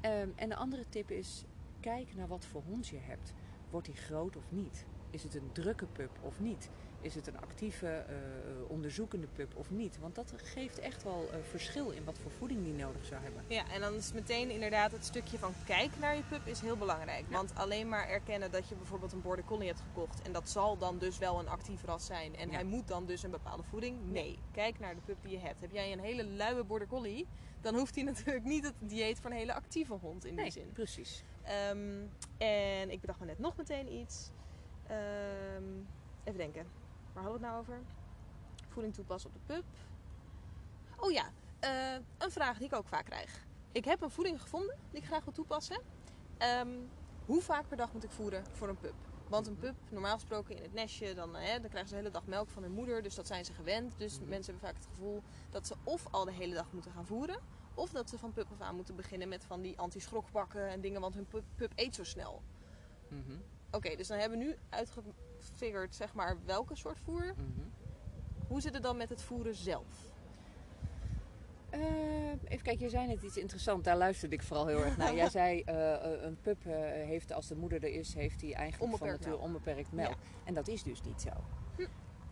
Ehm, 0.00 0.28
en 0.34 0.48
de 0.48 0.56
andere 0.56 0.88
tip 0.88 1.10
is, 1.10 1.44
kijk 1.80 2.14
naar 2.14 2.28
wat 2.28 2.44
voor 2.44 2.62
hond 2.62 2.86
je 2.86 2.98
hebt. 2.98 3.32
Wordt 3.70 3.86
hij 3.86 3.96
groot 3.96 4.36
of 4.36 4.50
niet? 4.50 4.86
Is 5.10 5.22
het 5.22 5.34
een 5.34 5.52
drukke 5.52 5.86
pup 5.86 6.18
of 6.22 6.40
niet? 6.40 6.70
Is 7.06 7.14
het 7.14 7.26
een 7.26 7.40
actieve, 7.40 7.86
eh, 7.88 8.14
onderzoekende 8.68 9.26
pup 9.26 9.56
of 9.56 9.70
niet? 9.70 9.98
Want 9.98 10.14
dat 10.14 10.32
geeft 10.36 10.78
echt 10.78 11.02
wel 11.02 11.28
eh, 11.32 11.38
verschil 11.50 11.90
in 11.90 12.04
wat 12.04 12.18
voor 12.18 12.30
voeding 12.30 12.64
die 12.64 12.72
nodig 12.72 13.04
zou 13.04 13.22
hebben. 13.22 13.42
Ja, 13.46 13.70
en 13.72 13.80
dan 13.80 13.94
is 13.94 14.12
meteen 14.12 14.50
inderdaad 14.50 14.92
het 14.92 15.04
stukje 15.04 15.38
van 15.38 15.52
kijk 15.66 15.90
naar 16.00 16.16
je 16.16 16.22
pup 16.22 16.46
is 16.46 16.60
heel 16.60 16.76
belangrijk. 16.76 17.24
Ja. 17.28 17.36
Want 17.36 17.54
alleen 17.54 17.88
maar 17.88 18.08
erkennen 18.08 18.50
dat 18.50 18.68
je 18.68 18.74
bijvoorbeeld 18.74 19.12
een 19.12 19.22
border 19.22 19.44
collie 19.44 19.66
hebt 19.66 19.80
gekocht 19.80 20.22
en 20.22 20.32
dat 20.32 20.48
zal 20.48 20.78
dan 20.78 20.98
dus 20.98 21.18
wel 21.18 21.38
een 21.38 21.48
actief 21.48 21.84
ras 21.84 22.06
zijn 22.06 22.36
en 22.36 22.48
Ja. 22.48 22.54
hij 22.54 22.64
moet 22.64 22.88
dan 22.88 23.06
dus 23.06 23.22
een 23.22 23.30
bepaalde 23.30 23.62
voeding. 23.62 23.96
Nee, 24.10 24.38
kijk 24.52 24.78
naar 24.78 24.94
de 24.94 25.00
pup 25.00 25.16
die 25.22 25.30
je 25.30 25.38
hebt. 25.38 25.60
Heb 25.60 25.70
jij 25.72 25.92
een 25.92 26.00
hele 26.00 26.24
luie 26.24 26.64
border 26.64 26.88
collie, 26.88 27.26
dan 27.60 27.74
hoeft 27.74 27.94
hij 27.94 28.04
natuurlijk 28.12 28.44
niet 28.44 28.64
het 28.64 28.74
dieet 28.78 29.20
van 29.20 29.30
een 29.30 29.36
hele 29.36 29.54
actieve 29.54 29.92
hond 29.92 30.24
in 30.24 30.36
die 30.36 30.50
zin. 30.50 30.72
precies. 30.72 31.22
Ehm, 31.42 32.02
en 32.38 32.90
ik 32.90 33.00
bedacht 33.00 33.20
me 33.20 33.26
net 33.26 33.38
nog 33.38 33.56
meteen 33.56 33.92
iets. 33.92 34.30
Ehm, 34.86 35.64
even 36.24 36.38
denken. 36.38 36.84
Waar 37.16 37.24
hadden 37.24 37.40
we 37.42 37.46
het 37.46 37.54
nou 37.56 37.60
over? 37.78 37.86
Voeding 38.68 38.94
toepassen 38.94 39.30
op 39.30 39.36
de 39.36 39.54
pup. 39.54 39.64
Oh 40.96 41.10
ja, 41.12 41.30
eh, 41.58 41.92
een 42.18 42.30
vraag 42.30 42.58
die 42.58 42.66
ik 42.66 42.74
ook 42.74 42.88
vaak 42.88 43.04
krijg. 43.04 43.44
Ik 43.72 43.84
heb 43.84 44.02
een 44.02 44.10
voeding 44.10 44.40
gevonden 44.42 44.76
die 44.90 45.00
ik 45.00 45.06
graag 45.06 45.24
wil 45.24 45.32
toepassen. 45.32 45.80
Ehm, 46.38 46.68
hoe 47.26 47.42
vaak 47.42 47.68
per 47.68 47.76
dag 47.76 47.92
moet 47.92 48.04
ik 48.04 48.10
voeren 48.10 48.44
voor 48.52 48.68
een 48.68 48.78
pup? 48.78 48.94
Want 49.28 49.46
een 49.46 49.56
pup, 49.58 49.74
normaal 49.88 50.14
gesproken 50.14 50.56
in 50.56 50.62
het 50.62 50.72
nestje, 50.72 51.14
dan, 51.14 51.32
dan 51.32 51.40
krijgen 51.42 51.86
ze 51.86 51.88
de 51.88 51.96
hele 51.96 52.10
dag 52.10 52.26
melk 52.26 52.50
van 52.50 52.62
hun 52.62 52.72
moeder. 52.72 53.02
Dus 53.02 53.14
dat 53.14 53.26
zijn 53.26 53.44
ze 53.44 53.52
gewend. 53.52 53.98
Dus 53.98 54.18
Mhm. 54.20 54.28
mensen 54.28 54.52
hebben 54.52 54.68
vaak 54.70 54.78
het 54.78 54.88
gevoel 54.90 55.22
dat 55.50 55.66
ze 55.66 55.74
of 55.84 56.06
al 56.10 56.24
de 56.24 56.32
hele 56.32 56.54
dag 56.54 56.72
moeten 56.72 56.90
gaan 56.92 57.06
voeren. 57.06 57.38
Of 57.74 57.90
dat 57.90 58.10
ze 58.10 58.18
van 58.18 58.32
pup 58.32 58.46
af 58.52 58.60
aan 58.60 58.76
moeten 58.76 58.96
beginnen 58.96 59.28
met 59.28 59.44
van 59.44 59.60
die 59.60 59.78
anti-schrokbakken 59.78 60.68
en 60.68 60.80
dingen. 60.80 61.00
Want 61.00 61.14
hun 61.14 61.26
pup, 61.26 61.44
pup 61.54 61.72
eet 61.74 61.94
zo 61.94 62.04
snel. 62.04 62.42
Mhm, 63.08 63.36
Oké, 63.70 63.96
dus 63.96 64.08
dan 64.08 64.18
hebben 64.18 64.38
we 64.38 64.44
nu 64.44 64.56
uitgefigurd 65.50 65.94
zeg 65.94 66.14
maar 66.14 66.36
welke 66.44 66.76
soort 66.76 66.98
voer. 66.98 67.34
mhm. 67.36 67.66
Hoe 68.48 68.60
zit 68.60 68.74
het 68.74 68.82
dan 68.82 68.96
met 68.96 69.08
het 69.08 69.22
voeren 69.22 69.54
zelf? 69.54 70.14
Eh, 71.70 71.80
even 72.30 72.62
kijken, 72.62 72.78
je 72.78 72.88
zei 72.88 73.06
net 73.06 73.22
iets 73.22 73.36
interessants. 73.36 73.84
Daar 73.84 73.96
luisterde 73.96 74.34
ik 74.34 74.42
vooral 74.42 74.66
heel 74.66 74.84
erg 74.84 74.96
naar. 74.96 75.14
Jij 75.14 75.30
zei, 75.40 75.60
eh, 75.60 75.94
eh, 75.94 76.22
een 76.22 76.40
pup 76.40 76.66
eh, 76.66 76.72
heeft, 76.82 77.32
als 77.32 77.46
de 77.46 77.56
moeder 77.56 77.82
er 77.82 77.94
is, 77.94 78.14
heeft 78.14 78.40
hij 78.40 78.54
eigenlijk 78.54 78.92
van 78.92 79.00
Onbeperkt 79.00 79.24
nature 79.24 79.42
onbeperkt 79.42 79.92
melk. 79.92 80.10
Ja. 80.10 80.16
En 80.44 80.54
dat 80.54 80.68
is 80.68 80.82
dus 80.82 81.02
niet 81.02 81.20
zo. 81.20 81.30
Hm. 81.76 81.86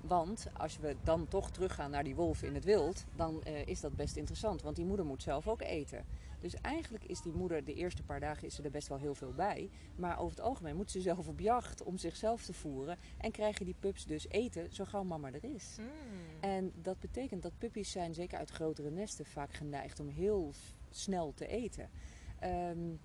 Want 0.06 0.46
als 0.52 0.78
we 0.78 0.96
dan 1.02 1.28
toch 1.28 1.50
teruggaan 1.50 1.90
naar 1.90 2.04
die 2.04 2.14
wolf 2.14 2.42
in 2.42 2.54
het 2.54 2.64
wild, 2.64 3.04
dan 3.16 3.42
eh, 3.42 3.66
is 3.66 3.80
dat 3.80 3.96
best 3.96 4.16
interessant. 4.16 4.62
Want 4.62 4.76
die 4.76 4.84
moeder 4.84 5.06
moet 5.06 5.22
zelf 5.22 5.48
ook 5.48 5.62
eten. 5.62 6.04
Dus 6.44 6.54
eigenlijk 6.60 7.04
is 7.04 7.20
die 7.20 7.32
moeder 7.32 7.64
de 7.64 7.74
eerste 7.74 8.02
paar 8.02 8.20
dagen 8.20 8.46
is 8.46 8.54
ze 8.54 8.62
er 8.62 8.70
best 8.70 8.88
wel 8.88 8.98
heel 8.98 9.14
veel 9.14 9.32
bij. 9.32 9.70
Maar 9.96 10.18
over 10.18 10.36
het 10.36 10.44
algemeen 10.44 10.76
moet 10.76 10.90
ze 10.90 11.00
zelf 11.00 11.28
op 11.28 11.40
jacht 11.40 11.82
om 11.82 11.98
zichzelf 11.98 12.44
te 12.44 12.52
voeren. 12.52 12.98
En 13.18 13.30
krijgen 13.30 13.64
die 13.64 13.74
pups 13.80 14.04
dus 14.04 14.28
eten 14.28 14.72
zo 14.72 14.84
gauw 14.84 15.02
mama 15.02 15.32
er 15.32 15.44
is. 15.44 15.78
En 16.40 16.72
dat 16.82 17.00
betekent 17.00 17.42
dat 17.42 17.58
puppies 17.58 17.90
zijn, 17.90 18.14
zeker 18.14 18.38
uit 18.38 18.50
grotere 18.50 18.90
nesten, 18.90 19.26
vaak 19.26 19.52
geneigd 19.52 20.00
om 20.00 20.08
heel 20.08 20.52
snel 20.90 21.34
te 21.34 21.46
eten. 21.46 21.90
Ehm 22.38 22.96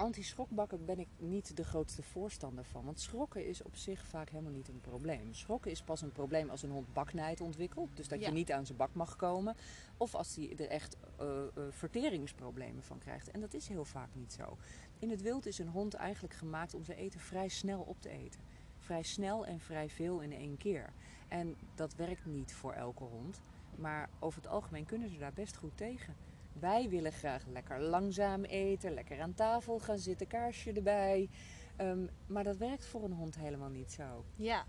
Anti-schrokbakken 0.00 0.84
ben 0.84 0.98
ik 0.98 1.08
niet 1.16 1.56
de 1.56 1.64
grootste 1.64 2.02
voorstander 2.02 2.64
van. 2.64 2.84
Want 2.84 3.00
schrokken 3.00 3.46
is 3.46 3.62
op 3.62 3.76
zich 3.76 4.06
vaak 4.06 4.28
helemaal 4.30 4.52
niet 4.52 4.68
een 4.68 4.80
probleem. 4.80 5.34
Schrokken 5.34 5.70
is 5.70 5.82
pas 5.82 6.02
een 6.02 6.12
probleem 6.12 6.50
als 6.50 6.62
een 6.62 6.70
hond 6.70 6.92
baknijd 6.92 7.40
ontwikkelt. 7.40 7.96
Dus 7.96 8.08
dat 8.08 8.20
Ja. 8.20 8.26
je 8.26 8.32
niet 8.32 8.52
aan 8.52 8.66
zijn 8.66 8.78
bak 8.78 8.94
mag 8.94 9.16
komen. 9.16 9.56
Of 9.96 10.14
als 10.14 10.34
hij 10.36 10.52
er 10.56 10.68
echt 10.68 10.96
eh, 11.18 11.40
eh, 11.42 11.46
verteringsproblemen 11.70 12.82
van 12.82 12.98
krijgt. 12.98 13.30
En 13.30 13.40
dat 13.40 13.54
is 13.54 13.68
heel 13.68 13.84
vaak 13.84 14.08
niet 14.14 14.32
zo. 14.32 14.56
In 14.98 15.10
het 15.10 15.22
wild 15.22 15.46
is 15.46 15.58
een 15.58 15.68
hond 15.68 15.94
eigenlijk 15.94 16.34
gemaakt 16.34 16.74
om 16.74 16.84
zijn 16.84 16.98
eten 16.98 17.20
vrij 17.20 17.48
snel 17.48 17.80
op 17.80 18.00
te 18.00 18.08
eten. 18.08 18.40
Vrij 18.78 19.02
snel 19.02 19.46
en 19.46 19.60
vrij 19.60 19.90
veel 19.90 20.20
in 20.20 20.32
één 20.32 20.56
keer. 20.56 20.92
En 21.28 21.56
dat 21.74 21.94
werkt 21.94 22.26
niet 22.26 22.54
voor 22.54 22.72
elke 22.72 23.04
hond. 23.04 23.40
Maar 23.76 24.08
over 24.18 24.42
het 24.42 24.50
algemeen 24.50 24.86
kunnen 24.86 25.10
ze 25.10 25.18
daar 25.18 25.32
best 25.32 25.56
goed 25.56 25.76
tegen. 25.76 26.14
Wij 26.60 26.88
willen 26.88 27.12
graag 27.12 27.46
lekker 27.46 27.80
langzaam 27.80 28.44
eten, 28.44 28.94
lekker 28.94 29.20
aan 29.20 29.34
tafel 29.34 29.78
gaan 29.78 29.98
zitten, 29.98 30.26
kaarsje 30.26 30.72
erbij. 30.72 31.28
Ehm, 31.76 32.06
maar 32.26 32.44
dat 32.44 32.56
werkt 32.56 32.86
voor 32.86 33.04
een 33.04 33.12
hond 33.12 33.36
helemaal 33.36 33.68
niet 33.68 33.92
zo. 33.92 34.24
Ja. 34.36 34.64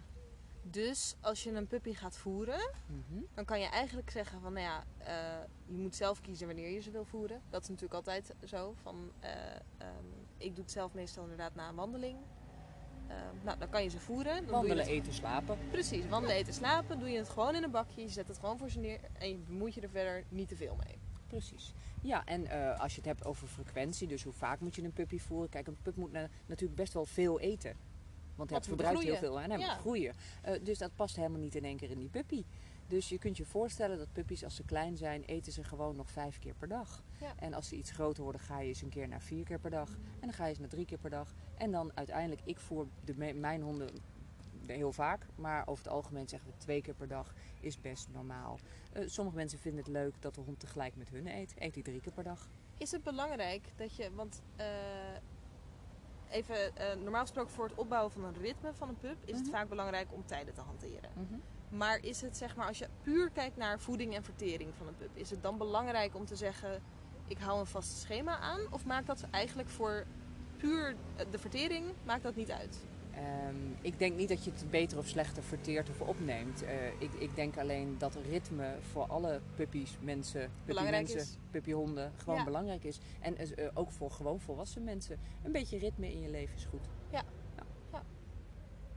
Dus 0.64 1.16
als 1.22 1.44
je 1.44 1.52
een 1.52 1.68
puppy 1.68 1.94
gaat 1.94 2.18
voeren, 2.18 2.72
Mhm. 2.86 3.22
dan 3.34 3.46
kan 3.46 3.60
je 3.60 3.68
eigenlijk 3.68 4.10
zeggen 4.10 4.42
van, 4.42 4.54
nou 4.54 4.66
ja, 4.66 4.84
eh, 4.98 5.46
je 5.66 5.78
moet 5.78 5.96
zelf 5.96 6.22
kiezen 6.22 6.48
wanneer 6.48 6.70
je 6.70 6.80
ze 6.80 6.92
wil 6.92 7.06
voeren. 7.06 7.42
Dat 7.50 7.62
is 7.62 7.68
natuurlijk 7.68 7.94
altijd 7.96 8.34
zo. 8.46 8.74
Van, 8.82 9.12
eh, 9.20 9.32
ehm, 9.78 10.06
ik 10.38 10.56
doe 10.56 10.64
het 10.64 10.72
zelf 10.74 10.94
meestal 10.94 11.24
inderdaad 11.24 11.56
na 11.56 11.70
een 11.70 11.76
wandeling. 11.76 12.18
Ehm, 13.08 13.36
nou, 13.44 13.60
dan 13.60 13.70
kan 13.70 13.84
je 13.84 13.90
ze 13.90 14.00
voeren. 14.00 14.34
Dan 14.34 14.36
doe 14.36 14.46
je 14.46 14.52
Wandelen, 14.52 14.78
het- 14.84 14.88
eten, 14.94 15.14
slapen. 15.14 15.58
Precies, 15.72 16.08
wandelen, 16.10 16.36
eten, 16.36 16.54
slapen. 16.54 17.00
Doe 17.00 17.10
je 17.10 17.18
het 17.18 17.30
gewoon 17.30 17.56
in 17.56 17.64
een 17.64 17.72
bakje. 17.72 18.02
Je 18.02 18.10
zet 18.10 18.28
het 18.28 18.38
gewoon 18.38 18.58
voor 18.58 18.70
ze 18.70 18.80
neer. 18.80 19.00
En 19.14 19.30
je 19.30 19.38
bemoeit 19.38 19.74
je 19.74 19.82
er 19.82 19.90
verder 19.90 20.24
niet 20.30 20.48
te 20.48 20.56
veel 20.56 20.76
mee. 20.86 21.00
Precies. 21.32 21.74
Ja, 22.02 22.26
en 22.26 22.46
eh, 22.48 22.80
als 22.80 22.92
je 22.92 22.98
het 22.98 23.06
hebt 23.06 23.26
over 23.26 23.48
frequentie, 23.48 24.08
dus 24.08 24.24
hoe 24.24 24.34
vaak 24.34 24.60
moet 24.60 24.76
je 24.76 24.84
een 24.84 24.94
puppy 24.94 25.20
voeren? 25.20 25.50
Kijk, 25.50 25.68
een 25.68 25.78
pup 25.82 25.96
moet 25.96 26.12
na- 26.12 26.30
natuurlijk 26.46 26.76
best 26.80 26.94
wel 26.94 27.06
veel 27.06 27.40
eten. 27.40 27.76
Want 28.36 28.50
hij 28.50 28.62
verbruikt 28.62 29.02
heel 29.02 29.16
veel 29.16 29.40
en 29.42 29.50
hij 29.50 29.60
Ja. 29.60 29.66
moet 29.72 29.80
groeien. 29.82 30.14
Eh, 30.42 30.54
dus 30.64 30.78
dat 30.78 30.96
past 30.96 31.16
helemaal 31.16 31.40
niet 31.40 31.56
in 31.56 31.64
één 31.66 31.78
keer 31.78 31.90
in 31.90 32.00
die 32.00 32.10
puppy. 32.10 32.44
Dus 32.88 33.10
je 33.10 33.18
kunt 33.18 33.38
je 33.38 33.46
voorstellen 33.46 33.98
dat 33.98 34.12
puppies 34.14 34.44
als 34.44 34.56
ze 34.56 34.64
klein 34.64 34.98
zijn, 34.98 35.24
eten 35.24 35.52
ze 35.52 35.64
gewoon 35.64 35.96
nog 35.96 36.10
vijf 36.12 36.40
keer 36.40 36.54
per 36.54 36.68
dag. 36.68 37.04
Ja. 37.20 37.34
En 37.40 37.54
als 37.54 37.68
ze 37.68 37.76
iets 37.76 37.92
groter 37.92 38.24
worden, 38.24 38.42
ga 38.42 38.60
je 38.60 38.68
eens 38.68 38.82
een 38.82 38.90
keer 38.90 39.08
naar 39.08 39.22
vier 39.22 39.44
keer 39.44 39.60
per 39.60 39.70
dag. 39.72 39.90
En 39.90 39.98
dan 40.22 40.34
ga 40.34 40.44
je 40.44 40.50
eens 40.50 40.60
naar 40.60 40.68
drie 40.70 40.86
keer 40.86 40.98
per 40.98 41.10
dag. 41.10 41.34
En 41.58 41.72
dan 41.72 41.92
uiteindelijk, 41.96 42.42
ik 42.46 42.60
voer 42.60 42.88
de, 43.04 43.34
mijn 43.34 43.62
honden 43.62 43.90
heel 44.66 44.92
vaak. 44.92 45.26
Maar 45.36 45.68
over 45.68 45.84
het 45.84 45.94
algemeen 45.94 46.28
zeggen 46.30 46.50
we 46.50 46.58
twee 46.58 46.82
keer 46.82 46.94
per 46.94 47.08
dag 47.08 47.34
is 47.62 47.82
best 47.82 48.08
normaal. 48.12 48.60
Eh, 48.94 49.04
sommige 49.08 49.38
mensen 49.38 49.60
vinden 49.60 49.84
het 49.84 49.92
leuk 49.94 50.14
dat 50.20 50.36
de 50.36 50.42
hond 50.42 50.60
tegelijk 50.60 50.96
met 50.96 51.10
hun 51.10 51.28
eet. 51.28 51.54
Eet 51.58 51.74
hij 51.74 51.84
drie 51.84 52.02
keer 52.02 52.14
per 52.14 52.24
dag. 52.24 52.48
Is 52.78 52.92
het 52.92 53.04
belangrijk 53.04 53.72
dat 53.76 53.96
je, 53.96 54.10
want 54.14 54.42
eh, 54.56 54.66
even 56.30 56.76
eh, 56.76 56.96
normaal 57.02 57.22
gesproken 57.22 57.52
voor 57.52 57.68
het 57.68 57.78
opbouwen 57.78 58.12
van 58.12 58.24
een 58.24 58.38
ritme 58.42 58.74
van 58.74 58.90
een 58.90 58.98
pup 58.98 59.18
is 59.26 59.36
het 59.36 59.46
Mhm. 59.46 59.56
vaak 59.56 59.70
belangrijk 59.70 60.08
om 60.14 60.26
tijden 60.26 60.54
te 60.54 60.62
hanteren. 60.62 61.10
Maar 61.70 62.04
is 62.06 62.22
het 62.22 62.38
zeg 62.38 62.56
maar, 62.56 62.68
als 62.68 62.78
je 62.80 62.88
puur 63.02 63.30
kijkt 63.30 63.58
naar 63.58 63.80
voeding 63.80 64.16
en 64.16 64.24
vertering 64.24 64.70
van 64.78 64.88
een 64.88 64.96
pup, 64.98 65.10
is 65.14 65.30
het 65.30 65.44
dan 65.44 65.58
belangrijk 65.58 66.16
om 66.16 66.26
te 66.26 66.36
zeggen: 66.36 66.82
ik 67.28 67.38
hou 67.38 67.60
een 67.60 67.66
vast 67.66 67.98
schema 67.98 68.38
aan? 68.38 68.60
Of 68.72 68.86
maakt 68.86 69.08
dat 69.08 69.26
eigenlijk 69.32 69.70
voor 69.70 70.06
puur 70.58 70.96
de 71.32 71.40
vertering, 71.40 71.86
maakt 72.06 72.24
dat 72.24 72.36
niet 72.36 72.52
uit? 72.52 72.78
Ehm, 73.22 73.56
ik 73.82 74.00
denk 74.00 74.16
niet 74.18 74.30
dat 74.30 74.44
je 74.44 74.52
het 74.52 74.66
beter 74.70 74.98
of 74.98 75.08
slechter 75.08 75.44
verteert 75.44 75.90
of 75.90 76.02
opneemt. 76.02 76.64
Eh, 76.64 76.88
ik, 77.02 77.14
ik 77.14 77.36
denk 77.36 77.58
alleen 77.58 77.98
dat 77.98 78.16
ritme 78.30 78.76
voor 78.92 79.06
alle 79.06 79.42
puppies, 79.56 79.98
mensen, 80.02 80.52
puppymensen, 80.66 81.26
puppyhonden 81.52 82.12
gewoon 82.18 82.38
Ja. 82.40 82.44
belangrijk 82.46 82.84
is. 82.84 83.00
En 83.20 83.38
eh, 83.38 83.68
ook 83.74 83.92
voor 83.92 84.12
gewoon 84.12 84.40
volwassen 84.40 84.84
mensen. 84.84 85.20
Een 85.44 85.52
beetje 85.52 85.78
ritme 85.78 86.12
in 86.12 86.22
je 86.22 86.30
leven 86.30 86.56
is 86.56 86.66
goed. 86.66 86.88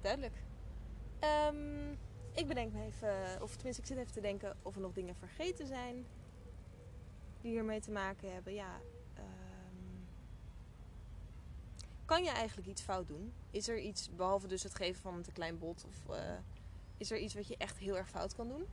Duidelijk. 0.01 0.43
Ehm, 1.19 1.91
ik 2.35 2.47
bedenk 2.47 2.73
me 2.73 2.85
even, 2.85 3.43
of 3.43 3.55
tenminste, 3.57 3.83
ik 3.83 3.89
zit 3.89 3.99
even 3.99 4.13
te 4.13 4.21
denken 4.21 4.57
of 4.63 4.75
er 4.75 4.81
nog 4.81 4.93
dingen 4.93 5.15
vergeten 5.15 5.67
zijn 5.67 6.07
die 7.41 7.51
hiermee 7.51 7.81
te 7.81 7.91
maken 7.91 8.33
hebben. 8.33 8.55
Ja. 8.55 8.81
Kan 12.05 12.25
je 12.25 12.31
eigenlijk 12.31 12.69
iets 12.69 12.83
fout 12.83 13.09
doen? 13.09 13.33
Is 13.51 13.69
er 13.69 13.79
iets, 13.79 14.11
behalve 14.17 14.47
dus 14.47 14.63
het 14.63 14.75
geven 14.75 15.01
van 15.01 15.15
een 15.15 15.23
te 15.23 15.33
klein 15.33 15.59
bot, 15.59 15.85
of 15.89 16.17
eh, 16.17 16.33
is 16.97 17.11
er 17.11 17.19
iets 17.19 17.35
wat 17.35 17.47
je 17.47 17.57
echt 17.57 17.79
heel 17.79 17.97
erg 17.97 18.09
fout 18.09 18.35
kan 18.35 18.49
doen? 18.49 18.67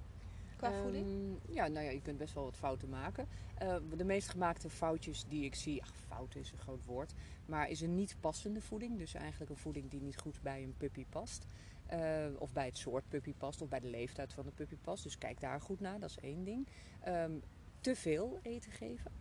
qua 0.61 0.81
voeding? 0.81 1.05
Ehm, 1.05 1.53
ja, 1.53 1.67
nou 1.67 1.85
ja, 1.85 1.91
je 1.91 2.01
kunt 2.01 2.17
best 2.17 2.33
wel 2.33 2.43
wat 2.43 2.55
fouten 2.55 2.89
maken. 2.89 3.27
Eh, 3.57 3.75
de 3.95 4.03
meest 4.03 4.29
gemaakte 4.29 4.69
foutjes 4.69 5.25
die 5.27 5.45
ik 5.45 5.55
zie, 5.55 5.81
ach, 5.81 5.93
fout 6.07 6.35
is 6.35 6.51
een 6.51 6.57
groot 6.57 6.85
woord, 6.85 7.13
maar 7.45 7.69
is 7.69 7.81
een 7.81 7.95
niet 7.95 8.15
passende 8.19 8.61
voeding. 8.61 8.97
Dus 8.97 9.13
eigenlijk 9.13 9.51
een 9.51 9.57
voeding 9.57 9.89
die 9.89 10.01
niet 10.01 10.17
goed 10.17 10.41
bij 10.41 10.63
een 10.63 10.75
puppy 10.77 11.05
past. 11.09 11.45
Eh, 11.85 12.25
of 12.37 12.53
bij 12.53 12.65
het 12.65 12.77
soort 12.77 13.03
puppy 13.07 13.33
past, 13.33 13.61
of 13.61 13.69
bij 13.69 13.79
de 13.79 13.89
leeftijd 13.89 14.33
van 14.33 14.45
de 14.45 14.51
puppy 14.51 14.77
past. 14.81 15.03
Dus 15.03 15.17
kijk 15.17 15.39
daar 15.39 15.61
goed 15.61 15.79
naar, 15.79 15.99
dat 15.99 16.09
is 16.09 16.17
één 16.19 16.43
ding. 16.43 16.67
Ehm, 16.99 17.31
te 17.79 17.95
veel 17.95 18.39
eten 18.41 18.71
geven. 18.71 19.11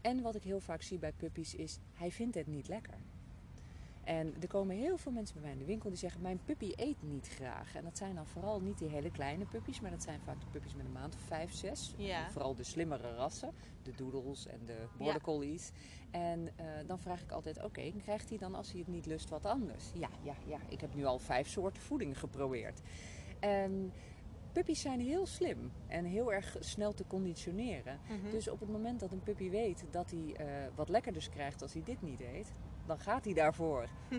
En 0.00 0.22
wat 0.22 0.34
ik 0.34 0.42
heel 0.42 0.60
vaak 0.60 0.82
zie 0.82 0.98
bij 0.98 1.12
puppies 1.12 1.54
is, 1.54 1.78
hij 1.92 2.10
vindt 2.10 2.34
het 2.34 2.46
niet 2.46 2.68
lekker. 2.68 2.98
En 4.08 4.34
er 4.40 4.48
komen 4.48 4.76
heel 4.76 4.96
veel 4.96 5.12
mensen 5.12 5.34
bij 5.34 5.42
mij 5.42 5.52
in 5.52 5.58
de 5.58 5.64
winkel 5.64 5.88
die 5.88 5.98
zeggen: 5.98 6.20
Mijn 6.20 6.40
puppy 6.44 6.72
eet 6.76 7.02
niet 7.02 7.28
graag. 7.28 7.74
En 7.74 7.84
dat 7.84 7.96
zijn 7.96 8.14
dan 8.14 8.26
vooral 8.26 8.60
niet 8.60 8.78
die 8.78 8.88
hele 8.88 9.10
kleine 9.10 9.44
puppies, 9.44 9.80
maar 9.80 9.90
dat 9.90 10.02
zijn 10.02 10.20
vaak 10.20 10.40
de 10.40 10.46
puppies 10.50 10.74
met 10.74 10.86
een 10.86 10.92
maand 10.92 11.14
of 11.14 11.20
vijf, 11.20 11.52
zes. 11.52 11.94
Ja. 11.96 12.30
Vooral 12.30 12.54
de 12.54 12.62
slimmere 12.62 13.14
rassen, 13.14 13.52
de 13.82 13.92
doodles 13.96 14.46
en 14.46 14.60
de 14.66 14.86
border 14.98 15.20
collies. 15.20 15.70
En 16.10 16.48
eh, 16.56 16.66
dan 16.86 16.98
vraag 16.98 17.22
ik 17.22 17.32
altijd: 17.32 17.64
Oké, 17.64 17.92
krijgt 18.02 18.28
hij 18.28 18.38
dan 18.38 18.54
als 18.54 18.70
hij 18.70 18.80
het 18.80 18.88
niet 18.88 19.06
lust 19.06 19.28
wat 19.28 19.44
anders? 19.44 19.90
Ja, 19.94 20.08
ja, 20.22 20.34
ja. 20.46 20.58
Ik 20.68 20.80
heb 20.80 20.94
nu 20.94 21.04
al 21.04 21.18
vijf 21.18 21.48
soorten 21.48 21.82
voeding 21.82 22.18
geprobeerd. 22.18 22.80
En 23.40 23.92
puppies 24.52 24.80
zijn 24.80 25.00
heel 25.00 25.26
slim 25.26 25.72
en 25.86 26.04
heel 26.04 26.32
erg 26.32 26.56
snel 26.60 26.94
te 26.94 27.06
conditioneren. 27.06 28.00
Mhm. 28.04 28.30
Dus 28.30 28.48
op 28.48 28.60
het 28.60 28.68
moment 28.68 29.00
dat 29.00 29.12
een 29.12 29.22
puppy 29.22 29.50
weet 29.50 29.84
dat 29.90 30.10
hij 30.10 30.34
eh, 30.36 30.46
wat 30.74 30.88
lekkerders 30.88 31.28
krijgt 31.28 31.62
als 31.62 31.72
hij 31.72 31.82
dit 31.82 32.02
niet 32.02 32.20
eet, 32.20 32.52
dan 32.88 32.98
gaat 32.98 33.24
hij 33.24 33.34
daarvoor. 33.34 33.86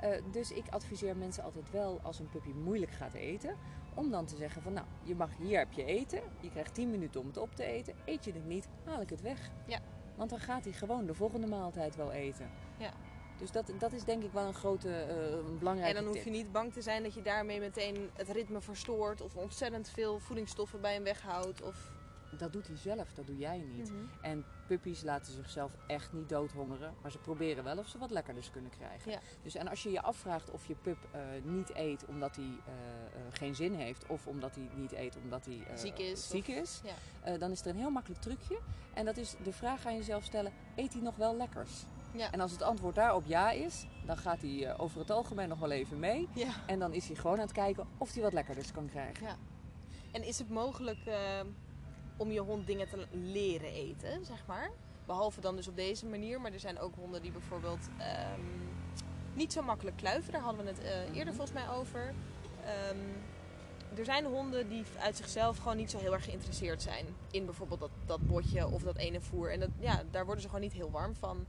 Eh, 0.00 0.22
dus 0.30 0.50
ik 0.52 0.64
adviseer 0.70 1.16
mensen 1.16 1.44
altijd 1.44 1.70
wel 1.70 2.00
als 2.02 2.18
een 2.18 2.28
puppy 2.28 2.52
moeilijk 2.52 2.92
gaat 2.92 3.14
eten, 3.14 3.56
om 3.94 4.10
dan 4.10 4.26
te 4.26 4.36
zeggen 4.36 4.62
van 4.62 4.72
nou, 4.72 4.86
je 5.02 5.14
mag, 5.14 5.30
hier 5.38 5.58
heb 5.58 5.72
je 5.72 5.84
eten, 5.84 6.22
je 6.40 6.50
krijgt 6.50 6.74
10 6.74 6.90
minuten 6.90 7.20
om 7.20 7.26
het 7.26 7.36
op 7.36 7.54
te 7.54 7.64
eten, 7.64 7.94
eet 8.04 8.24
je 8.24 8.32
het 8.32 8.46
niet, 8.46 8.68
haal 8.84 9.00
ik 9.00 9.10
het 9.10 9.20
weg. 9.20 9.50
Ja. 9.66 9.78
Want 10.16 10.30
dan 10.30 10.38
gaat 10.38 10.64
hij 10.64 10.72
gewoon 10.72 11.06
de 11.06 11.14
volgende 11.14 11.46
maaltijd 11.46 11.96
wel 11.96 12.12
eten. 12.12 12.50
Ja. 12.78 12.92
Dus 13.38 13.50
dat, 13.50 13.72
dat 13.78 13.92
is 13.92 14.04
denk 14.04 14.22
ik 14.22 14.32
wel 14.32 14.46
een 14.46 14.54
grote, 14.54 14.88
een 14.88 15.58
belangrijke 15.58 15.96
En 15.96 16.04
dan 16.04 16.12
hoef 16.12 16.22
tip. 16.22 16.24
je 16.24 16.38
niet 16.38 16.52
bang 16.52 16.72
te 16.72 16.82
zijn 16.82 17.02
dat 17.02 17.14
je 17.14 17.22
daarmee 17.22 17.60
meteen 17.60 18.10
het 18.14 18.28
ritme 18.28 18.60
verstoort 18.60 19.20
of 19.20 19.36
ontzettend 19.36 19.88
veel 19.88 20.18
voedingsstoffen 20.18 20.80
bij 20.80 20.92
hem 20.94 21.02
weghoudt. 21.02 21.62
Of... 21.62 21.92
Dat 22.38 22.52
doet 22.52 22.66
hij 22.66 22.76
zelf, 22.76 23.12
dat 23.12 23.26
doe 23.26 23.36
jij 23.38 23.58
niet. 23.58 23.92
Mhm. 23.92 24.02
En 24.22 24.44
puppies 24.66 25.02
laten 25.02 25.32
zichzelf 25.32 25.72
echt 25.86 26.12
niet 26.12 26.28
doodhongeren, 26.28 26.94
maar 27.02 27.10
ze 27.10 27.18
proberen 27.18 27.64
wel 27.64 27.78
of 27.78 27.88
ze 27.88 27.98
wat 27.98 28.10
lekkerders 28.10 28.50
kunnen 28.50 28.70
krijgen. 28.70 29.10
Ja. 29.10 29.18
Dus 29.42 29.54
en 29.54 29.68
als 29.68 29.82
je 29.82 29.90
je 29.90 30.02
afvraagt 30.02 30.50
of 30.50 30.66
je 30.66 30.74
pup 30.74 30.98
eh, 31.10 31.20
niet 31.44 31.74
eet 31.74 32.04
omdat 32.06 32.36
hij 32.36 32.44
eh, 32.44 32.72
eh, 32.72 33.20
geen 33.30 33.54
zin 33.54 33.74
heeft, 33.74 34.06
of 34.06 34.26
omdat 34.26 34.54
hij 34.54 34.68
niet 34.74 34.92
eet 34.92 35.16
omdat 35.22 35.44
hij 35.46 35.62
Ziek 35.74 35.98
is, 35.98 36.28
ziek 36.28 36.48
of- 36.48 36.54
is 36.54 36.80
Ja. 37.24 37.36
dan 37.36 37.50
is 37.50 37.60
er 37.60 37.66
een 37.66 37.76
heel 37.76 37.90
makkelijk 37.90 38.20
trucje. 38.20 38.58
En 38.94 39.04
dat 39.04 39.16
is 39.16 39.34
de 39.44 39.52
vraag 39.52 39.86
aan 39.86 39.96
jezelf 39.96 40.24
stellen: 40.24 40.52
eet 40.76 40.92
hij 40.92 41.02
nog 41.02 41.16
wel 41.16 41.36
lekkers? 41.36 41.84
Ja. 42.12 42.30
En 42.32 42.40
als 42.40 42.52
het 42.52 42.62
antwoord 42.62 42.94
daarop 42.94 43.24
ja 43.26 43.50
is, 43.50 43.86
dan 44.06 44.16
gaat 44.16 44.42
hij 44.42 44.78
over 44.78 44.98
het 45.00 45.10
algemeen 45.10 45.48
nog 45.48 45.58
wel 45.58 45.70
even 45.70 45.98
mee. 45.98 46.28
En 46.66 46.78
dan 46.78 46.92
is 46.92 47.06
hij 47.06 47.16
gewoon 47.16 47.36
aan 47.36 47.42
het 47.42 47.52
kijken 47.52 47.86
of 47.98 48.12
hij 48.14 48.22
wat 48.22 48.32
lekkerders 48.32 48.72
kan 48.72 48.86
krijgen. 48.86 49.26
Ja. 49.26 49.36
En 50.12 50.22
is 50.22 50.38
het 50.38 50.48
mogelijk 50.50 50.98
om 52.20 52.30
je 52.30 52.40
hond 52.40 52.66
dingen 52.66 52.88
te 52.88 53.06
leren 53.10 53.72
eten, 53.72 54.24
zeg 54.24 54.46
maar? 54.46 54.70
Behalve 55.06 55.40
dan 55.40 55.56
dus 55.56 55.68
op 55.68 55.76
deze 55.76 56.06
manier, 56.06 56.40
maar 56.40 56.52
er 56.52 56.60
zijn 56.60 56.78
ook 56.78 56.94
honden 56.94 57.22
die 57.22 57.30
bijvoorbeeld 57.32 57.88
ehm, 57.98 58.40
niet 59.34 59.52
zo 59.52 59.62
makkelijk 59.62 59.96
kluiven. 59.96 60.32
Daar 60.32 60.40
hadden 60.40 60.64
we 60.64 60.70
het 60.70 60.80
eh, 60.80 60.90
eerder 61.00 61.24
Mhm. 61.24 61.34
volgens 61.34 61.52
mij 61.52 61.68
over. 61.68 62.14
Ehm, 62.64 63.98
er 63.98 64.04
zijn 64.04 64.24
honden 64.24 64.68
die 64.68 64.84
uit 64.98 65.16
zichzelf 65.16 65.58
gewoon 65.58 65.76
niet 65.76 65.90
zo 65.90 65.98
heel 65.98 66.12
erg 66.12 66.24
geïnteresseerd 66.24 66.82
zijn 66.82 67.06
in 67.30 67.44
bijvoorbeeld 67.44 67.80
dat, 67.80 67.90
dat 68.06 68.26
botje 68.26 68.68
of 68.68 68.82
dat 68.82 68.96
ene 68.96 69.20
voer. 69.20 69.52
En 69.52 69.60
dat, 69.60 69.68
ja, 69.78 70.02
daar 70.10 70.24
worden 70.24 70.42
ze 70.42 70.48
gewoon 70.48 70.64
niet 70.64 70.72
heel 70.72 70.90
warm 70.90 71.14
van. 71.14 71.46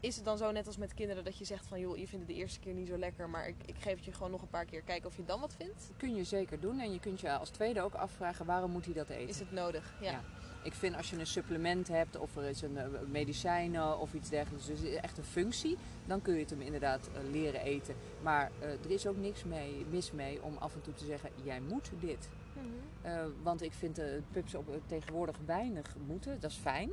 Is 0.00 0.16
het 0.16 0.24
dan 0.24 0.38
zo 0.38 0.50
net 0.50 0.66
als 0.66 0.76
met 0.76 0.94
kinderen 0.94 1.24
dat 1.24 1.38
je 1.38 1.44
zegt 1.44 1.66
van 1.66 1.80
joh, 1.80 1.96
je 1.96 2.08
vindt 2.08 2.26
het 2.26 2.36
de 2.36 2.42
eerste 2.42 2.60
keer 2.60 2.74
niet 2.74 2.88
zo 2.88 2.98
lekker, 2.98 3.30
maar 3.30 3.48
ik, 3.48 3.56
ik 3.64 3.76
geef 3.78 3.96
het 3.96 4.04
je 4.04 4.12
gewoon 4.12 4.30
nog 4.30 4.42
een 4.42 4.48
paar 4.48 4.64
keer 4.64 4.82
kijken 4.82 5.08
of 5.08 5.16
je 5.16 5.24
dan 5.24 5.40
wat 5.40 5.54
vindt? 5.54 5.90
kun 5.96 6.14
je 6.14 6.24
zeker 6.24 6.60
doen. 6.60 6.78
En 6.78 6.92
je 6.92 7.00
kunt 7.00 7.20
je 7.20 7.30
als 7.32 7.50
tweede 7.50 7.82
ook 7.82 7.94
afvragen 7.94 8.46
waarom 8.46 8.70
moet 8.70 8.84
hij 8.84 8.94
dat 8.94 9.08
eten. 9.08 9.28
Is 9.28 9.38
het 9.38 9.52
nodig? 9.52 9.94
Ja. 10.00 10.10
Ja. 10.10 10.22
Ik 10.62 10.72
vind 10.72 10.96
als 10.96 11.10
je 11.10 11.18
een 11.18 11.26
supplement 11.26 11.88
hebt 11.88 12.16
of 12.16 12.36
er 12.36 12.44
is 12.44 12.62
een 12.62 12.76
eh, 12.76 12.86
medicijnen 13.10 13.98
of 13.98 14.14
iets 14.14 14.28
dergelijks, 14.28 14.66
dus 14.66 14.82
echt 14.82 15.18
een 15.18 15.24
functie, 15.24 15.76
dan 16.06 16.22
kun 16.22 16.34
je 16.34 16.40
het 16.40 16.50
hem 16.50 16.60
inderdaad 16.60 17.08
eh, 17.14 17.30
leren 17.30 17.60
eten. 17.60 17.94
Maar 18.22 18.50
eh, 18.58 18.68
er 18.70 18.90
is 18.90 19.06
ook 19.06 19.16
niks 19.16 19.44
mee, 19.44 19.86
mis 19.90 20.12
mee 20.12 20.42
om 20.42 20.56
af 20.56 20.74
en 20.74 20.80
toe 20.80 20.94
te 20.94 21.04
zeggen, 21.04 21.30
jij 21.42 21.60
moet 21.60 21.90
dit. 22.00 22.28
Mhm. 22.52 23.28
Want 23.42 23.62
ik 23.62 23.72
vind 23.72 23.96
de 23.96 24.22
pups 24.30 24.54
op, 24.54 24.80
tegenwoordig 24.86 25.36
weinig 25.46 25.96
moeten, 26.06 26.40
dat 26.40 26.50
is 26.50 26.56
fijn. 26.56 26.90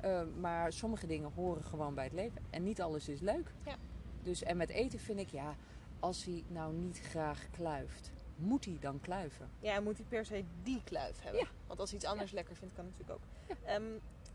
Eh, 0.00 0.22
maar 0.40 0.72
sommige 0.72 1.06
dingen 1.06 1.32
horen 1.34 1.64
gewoon 1.64 1.94
bij 1.94 2.04
het 2.04 2.12
leven 2.12 2.42
en 2.50 2.62
niet 2.62 2.80
alles 2.82 3.08
is 3.08 3.20
leuk. 3.20 3.52
Ja. 3.64 3.76
Dus, 4.22 4.42
en 4.42 4.56
met 4.56 4.68
eten 4.68 4.98
vind 4.98 5.18
ik, 5.20 5.28
ja, 5.28 5.54
als 6.00 6.24
hij 6.24 6.44
nou 6.48 6.74
niet 6.74 6.98
graag 7.00 7.46
kluift, 7.50 8.10
moet 8.36 8.64
hij 8.64 8.76
dan 8.80 9.00
kluiven? 9.00 9.50
Ja, 9.60 9.80
moet 9.80 9.96
hij 9.96 10.06
per 10.08 10.24
se 10.24 10.44
die 10.62 10.82
kluif 10.84 11.22
hebben? 11.22 11.40
Ja. 11.40 11.48
Want 11.66 11.80
als 11.80 11.90
hij 11.90 11.98
iets 11.98 12.08
anders 12.08 12.30
lekker 12.32 12.56
vindt, 12.56 12.74
kan 12.74 12.84
natuurlijk 12.84 13.10
ook. 13.10 13.56
Ehm, 13.64 13.82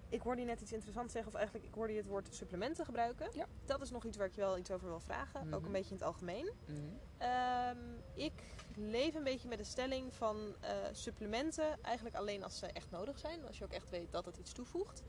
ik 0.10 0.22
hoorde 0.22 0.42
je 0.42 0.48
net 0.48 0.62
iets 0.62 0.72
interessants 0.74 1.14
zeggen, 1.14 1.32
of 1.32 1.38
eigenlijk 1.38 1.68
ik 1.68 1.74
hoorde 1.74 1.94
je 1.94 2.00
het 2.00 2.08
woord 2.08 2.36
supplementen 2.36 2.86
gebruiken. 2.86 3.28
Ja. 3.34 3.46
Dat 3.66 3.82
is 3.82 3.92
nog 3.92 4.06
iets 4.06 4.18
waar 4.18 4.28
ik 4.28 4.36
je 4.36 4.42
wel 4.42 4.58
iets 4.58 4.72
over 4.72 4.88
wil 4.88 5.00
vragen, 5.00 5.40
ook 5.42 5.46
Mhm. 5.60 5.66
een 5.66 5.72
beetje 5.72 5.90
in 5.90 5.96
het 5.96 6.06
algemeen. 6.06 6.52
Mhm. 6.66 6.78
Ehm, 7.18 7.78
ik 8.14 8.34
leef 8.76 9.16
een 9.16 9.24
beetje 9.24 9.48
met 9.48 9.58
de 9.58 9.64
stelling 9.64 10.14
van 10.14 10.56
eh, 10.62 10.70
supplementen 10.92 11.82
eigenlijk 11.84 12.16
alleen 12.16 12.44
als 12.44 12.58
ze 12.60 12.66
echt 12.66 12.92
nodig 12.92 13.20
zijn. 13.20 13.46
Als 13.48 13.58
je 13.58 13.64
ook 13.64 13.72
echt 13.74 13.90
weet 13.90 14.12
dat 14.12 14.26
het 14.26 14.38
iets 14.38 14.52
toevoegt. 14.52 15.04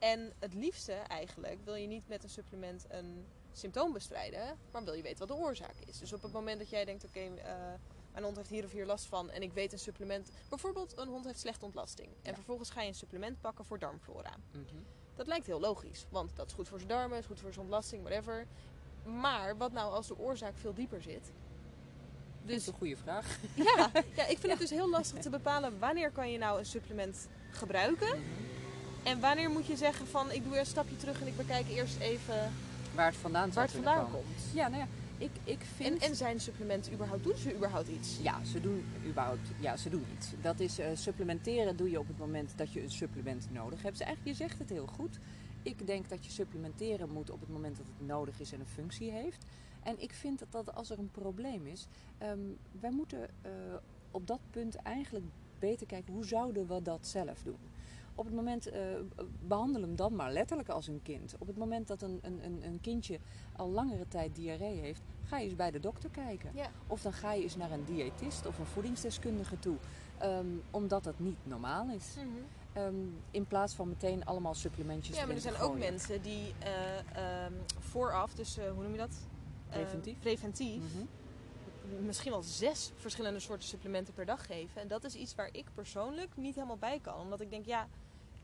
En 0.00 0.32
het 0.38 0.54
liefste 0.54 0.92
eigenlijk 0.92 1.58
wil 1.64 1.74
je 1.74 1.86
niet 1.86 2.08
met 2.08 2.22
een 2.22 2.28
supplement 2.30 2.84
een 2.88 3.24
symptoom 3.52 3.92
bestrijden, 3.92 4.58
maar 4.72 4.84
wil 4.84 4.94
je 4.94 5.02
weten 5.02 5.18
wat 5.18 5.28
de 5.36 5.42
oorzaak 5.44 5.74
is. 5.86 5.98
Dus 5.98 6.12
op 6.12 6.22
het 6.22 6.32
moment 6.32 6.58
dat 6.58 6.70
jij 6.70 6.84
denkt, 6.84 7.04
oké, 7.04 7.20
eh, 7.20 7.54
mijn 8.12 8.24
hond 8.24 8.36
heeft 8.36 8.48
hier 8.48 8.64
of 8.64 8.72
hier 8.72 8.86
last 8.86 9.06
van 9.06 9.30
en 9.30 9.42
ik 9.42 9.52
weet 9.52 9.72
een 9.72 9.78
supplement. 9.78 10.30
Bijvoorbeeld, 10.48 10.98
een 10.98 11.08
hond 11.08 11.24
heeft 11.24 11.38
slechte 11.40 11.64
ontlasting. 11.64 12.08
En 12.08 12.30
Ja. 12.30 12.34
vervolgens 12.34 12.70
ga 12.70 12.80
je 12.82 12.88
een 12.88 12.94
supplement 12.94 13.40
pakken 13.40 13.64
voor 13.64 13.78
darmflora. 13.78 14.36
Mhm. 14.52 14.62
Dat 15.16 15.26
lijkt 15.26 15.46
heel 15.46 15.60
logisch, 15.60 16.06
want 16.10 16.36
dat 16.36 16.46
is 16.46 16.52
goed 16.52 16.68
voor 16.68 16.78
zijn 16.78 16.90
darmen, 16.90 17.18
is 17.18 17.26
goed 17.26 17.40
voor 17.40 17.52
zijn 17.52 17.64
ontlasting, 17.64 18.02
whatever. 18.02 18.46
Maar 19.04 19.56
wat 19.56 19.72
nou 19.72 19.92
als 19.92 20.06
de 20.06 20.18
oorzaak 20.18 20.56
veel 20.56 20.74
dieper 20.74 21.02
zit? 21.02 21.22
Dat 21.24 21.32
Dus 22.48 22.56
is 22.56 22.66
een 22.66 22.72
goede 22.74 22.96
vraag. 22.96 23.38
ja, 23.54 23.90
ja, 24.14 24.26
ik 24.26 24.38
vind 24.38 24.52
het 24.52 24.58
dus 24.58 24.70
heel 24.70 24.90
lastig 24.90 25.18
te 25.18 25.30
bepalen 25.30 25.78
wanneer 25.78 26.10
kan 26.10 26.30
je 26.30 26.38
nou 26.38 26.58
een 26.58 26.66
supplement 26.66 27.28
gebruiken. 27.50 28.22
En 29.02 29.20
wanneer 29.20 29.50
moet 29.50 29.66
je 29.66 29.76
zeggen 29.76 30.06
van 30.06 30.32
ik 30.32 30.44
doe 30.44 30.58
een 30.58 30.66
stapje 30.66 30.96
terug 30.96 31.20
en 31.20 31.26
ik 31.26 31.36
bekijk 31.36 31.68
eerst 31.68 31.98
even 31.98 32.52
Waar 32.94 33.06
het 33.06 33.16
vandaan 33.16 33.52
waar 33.52 33.64
het 33.64 33.72
vandaan 33.72 34.10
komt. 34.10 34.52
Ja, 34.54 34.68
nou 34.68 34.80
ja, 34.82 34.88
ik, 35.18 35.30
ik 35.44 35.60
En, 35.60 35.66
vind... 35.66 36.02
en 36.02 36.16
zijn 36.16 36.40
supplementen 36.40 36.92
überhaupt, 36.92 37.24
doen 37.24 37.36
ze 37.36 37.54
überhaupt 37.54 37.88
iets? 37.88 38.18
Ja, 38.22 38.44
ze 38.44 38.60
doen 38.60 38.84
überhaupt, 39.06 39.48
ja, 39.60 39.76
ze 39.76 39.90
doen 39.90 40.04
iets. 40.16 40.32
Dat 40.42 40.60
is 40.60 40.78
eh, 40.78 40.86
supplementeren 40.94 41.76
doe 41.76 41.90
je 41.90 41.98
op 41.98 42.08
het 42.08 42.18
moment 42.18 42.52
dat 42.56 42.72
je 42.72 42.82
een 42.82 42.90
supplement 42.90 43.46
nodig 43.52 43.82
hebt. 43.82 43.98
Dus 43.98 44.06
eigenlijk, 44.06 44.38
je 44.38 44.44
zegt 44.44 44.58
het 44.58 44.70
heel 44.70 44.86
goed. 44.86 45.18
Ik 45.62 45.86
denk 45.86 46.08
dat 46.08 46.24
je 46.24 46.30
supplementeren 46.30 47.10
moet 47.10 47.30
op 47.30 47.40
het 47.40 47.50
moment 47.50 47.76
dat 47.76 47.86
het 47.98 48.06
nodig 48.06 48.40
is 48.40 48.52
en 48.52 48.60
een 48.60 48.66
functie 48.66 49.10
heeft. 49.10 49.44
En 49.82 50.02
ik 50.02 50.12
vind 50.12 50.38
dat, 50.38 50.52
dat 50.52 50.74
als 50.74 50.90
er 50.90 50.98
een 50.98 51.10
probleem 51.10 51.66
is, 51.66 51.86
ehm, 52.18 52.38
wij 52.80 52.90
moeten 52.90 53.28
eh, 53.42 53.50
op 54.10 54.26
dat 54.26 54.40
punt 54.50 54.74
eigenlijk 54.74 55.26
beter 55.58 55.86
kijken 55.86 56.12
hoe 56.12 56.26
zouden 56.26 56.66
we 56.66 56.82
dat 56.82 57.06
zelf 57.06 57.42
doen. 57.42 57.69
Op 58.20 58.26
het 58.26 58.34
moment, 58.34 58.66
eh, 58.66 58.82
behandel 59.40 59.80
hem 59.82 59.96
dan 59.96 60.14
maar 60.14 60.32
letterlijk 60.32 60.68
als 60.68 60.86
een 60.88 61.02
kind. 61.02 61.34
Op 61.38 61.46
het 61.46 61.56
moment 61.56 61.88
dat 61.88 62.02
een, 62.02 62.18
een, 62.22 62.60
een- 62.64 62.80
kindje 62.80 63.18
al 63.56 63.70
langere 63.70 64.08
tijd 64.08 64.34
diarree 64.34 64.78
heeft, 64.80 65.02
ga 65.24 65.38
je 65.38 65.44
eens 65.44 65.56
bij 65.56 65.70
de 65.70 65.80
dokter 65.80 66.10
kijken. 66.10 66.50
Ja. 66.54 66.70
Of 66.86 67.02
dan 67.02 67.12
ga 67.12 67.32
je 67.32 67.42
eens 67.42 67.56
naar 67.56 67.70
een 67.70 67.84
diëtist 67.84 68.46
of 68.46 68.58
een 68.58 68.66
voedingsdeskundige 68.66 69.58
toe. 69.58 69.76
ehm, 70.18 70.46
omdat 70.70 71.04
dat 71.04 71.18
niet 71.18 71.36
normaal 71.42 71.90
is. 71.90 72.16
Ehm, 72.72 72.94
in 73.30 73.46
plaats 73.46 73.74
van 73.74 73.88
meteen 73.88 74.24
allemaal 74.24 74.54
supplementjes 74.54 75.16
Ja, 75.16 75.26
maar 75.26 75.34
er 75.34 75.40
zijn 75.40 75.56
ook 75.58 75.78
mensen 75.78 76.22
die 76.22 76.54
eh, 76.58 77.44
ehm, 77.44 77.52
vooraf, 77.78 78.34
dus 78.34 78.58
eh, 78.58 78.70
hoe 78.70 78.82
noem 78.82 78.92
je 78.92 78.98
dat? 78.98 79.16
Preventief. 79.68 80.18
preventief. 80.18 80.82
Mhm. 80.94 82.04
Misschien 82.06 82.30
wel 82.30 82.42
zes 82.42 82.92
verschillende 82.96 83.38
soorten 83.40 83.68
supplementen 83.68 84.14
per 84.14 84.26
dag 84.26 84.46
geven. 84.46 84.80
En 84.80 84.88
dat 84.88 85.04
is 85.04 85.14
iets 85.14 85.34
waar 85.34 85.48
ik 85.52 85.66
persoonlijk 85.74 86.36
niet 86.36 86.54
helemaal 86.54 86.76
bij 86.78 86.98
kan. 87.00 87.20
Omdat 87.20 87.40
ik 87.40 87.50
denk, 87.50 87.66
ja, 87.66 87.88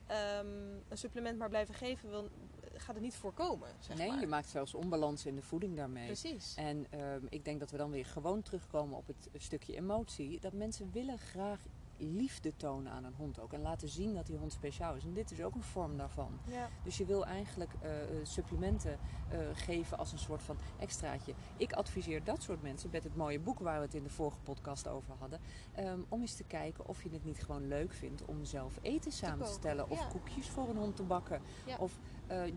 ehm, 0.07 0.47
een 0.89 0.99
supplement 0.99 1.39
maar 1.39 1.49
blijven 1.49 1.75
geven 1.75 2.11
wil, 2.11 2.29
gaat 2.75 2.95
het 2.95 3.05
niet 3.05 3.17
voorkomen. 3.17 3.69
Zeg 3.81 3.97
Nee, 3.97 4.09
maar. 4.09 4.21
je 4.21 4.27
maakt 4.27 4.49
zelfs 4.49 4.75
onbalans 4.75 5.27
in 5.27 5.35
de 5.35 5.43
voeding 5.43 5.77
daarmee. 5.77 6.07
Precies. 6.07 6.55
En 6.57 6.87
ehm, 6.91 7.21
ik 7.29 7.45
denk 7.45 7.61
dat 7.61 7.71
we 7.71 7.77
dan 7.77 7.91
weer 7.91 8.07
gewoon 8.07 8.43
terugkomen 8.43 8.97
op 8.97 9.07
het 9.07 9.29
stukje 9.43 9.77
emotie. 9.77 10.41
Dat 10.41 10.53
mensen 10.53 10.91
willen 10.93 11.19
graag 11.19 11.61
liefde 11.99 12.57
tonen 12.57 12.93
aan 12.93 13.05
een 13.05 13.15
hond 13.17 13.41
ook. 13.41 13.53
En 13.53 13.61
laten 13.61 13.89
zien 13.89 14.15
dat 14.15 14.27
die 14.27 14.37
hond 14.37 14.53
speciaal 14.53 14.95
is. 14.95 15.05
En 15.05 15.13
dit 15.13 15.31
is 15.31 15.43
ook 15.43 15.55
een 15.55 15.63
vorm 15.63 15.97
daarvan. 15.97 16.39
Ja. 16.45 16.69
Dus 16.83 16.97
je 16.97 17.05
wil 17.05 17.27
eigenlijk 17.27 17.71
eh, 17.81 18.03
eh, 18.03 18.09
supplementen 18.23 18.99
eh, 19.29 19.39
geven 19.53 19.99
als 19.99 20.13
een 20.13 20.19
soort 20.19 20.43
van 20.43 20.57
extraatje. 20.79 21.35
Ik 21.57 21.73
adviseer 21.73 22.25
dat 22.25 22.43
soort 22.43 22.63
mensen 22.63 22.91
met 22.93 23.05
het 23.05 23.17
mooie 23.17 23.41
boek 23.41 23.59
waar 23.59 23.79
we 23.79 23.85
het 23.85 23.95
in 23.95 24.03
de 24.03 24.11
vorige 24.11 24.39
podcast 24.39 24.89
over 24.89 25.15
hadden. 25.19 25.41
ehm, 25.75 26.01
om 26.09 26.21
eens 26.21 26.35
te 26.35 26.45
kijken 26.45 26.87
of 26.87 27.03
je 27.03 27.11
het 27.11 27.25
niet 27.25 27.45
gewoon 27.45 27.69
leuk 27.69 27.93
vindt 27.93 28.25
om 28.25 28.45
zelf 28.45 28.79
eten 28.83 29.13
samen 29.13 29.47
te 29.47 29.53
stellen. 29.53 29.91
Of 29.91 29.99
ja. 29.99 30.07
koekjes 30.07 30.49
voor 30.49 30.69
een 30.69 30.77
hond 30.77 30.97
te 30.97 31.03
bakken. 31.03 31.41
Ja. 31.67 31.77
Of 31.77 31.99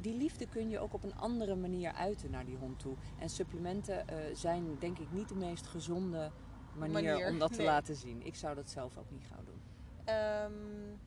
die 0.01 0.15
liefde 0.15 0.47
kun 0.47 0.69
je 0.69 0.79
ook 0.79 0.93
op 0.93 1.03
een 1.03 1.15
andere 1.15 1.55
manier 1.55 1.91
uiten 1.91 2.31
naar 2.31 2.45
die 2.45 2.57
hond 2.57 2.79
toe. 2.79 2.95
En 3.19 3.29
supplementen 3.29 4.05
zijn 4.33 4.77
denk 4.79 4.99
ik 4.99 5.11
niet 5.11 5.29
de 5.29 5.35
meest 5.35 5.67
gezonde 5.67 6.31
manier, 6.79 7.11
Manier, 7.11 7.27
om 7.29 7.39
dat 7.39 7.51
te 7.51 7.57
nee. 7.63 7.65
laten 7.67 7.95
zien. 7.95 8.25
Ik 8.25 8.35
zou 8.35 8.55
dat 8.55 8.69
zelf 8.69 8.97
ook 8.97 9.11
niet 9.11 9.23
gauw 9.31 9.43
doen. 9.43 9.61
Ehm, 10.03 10.97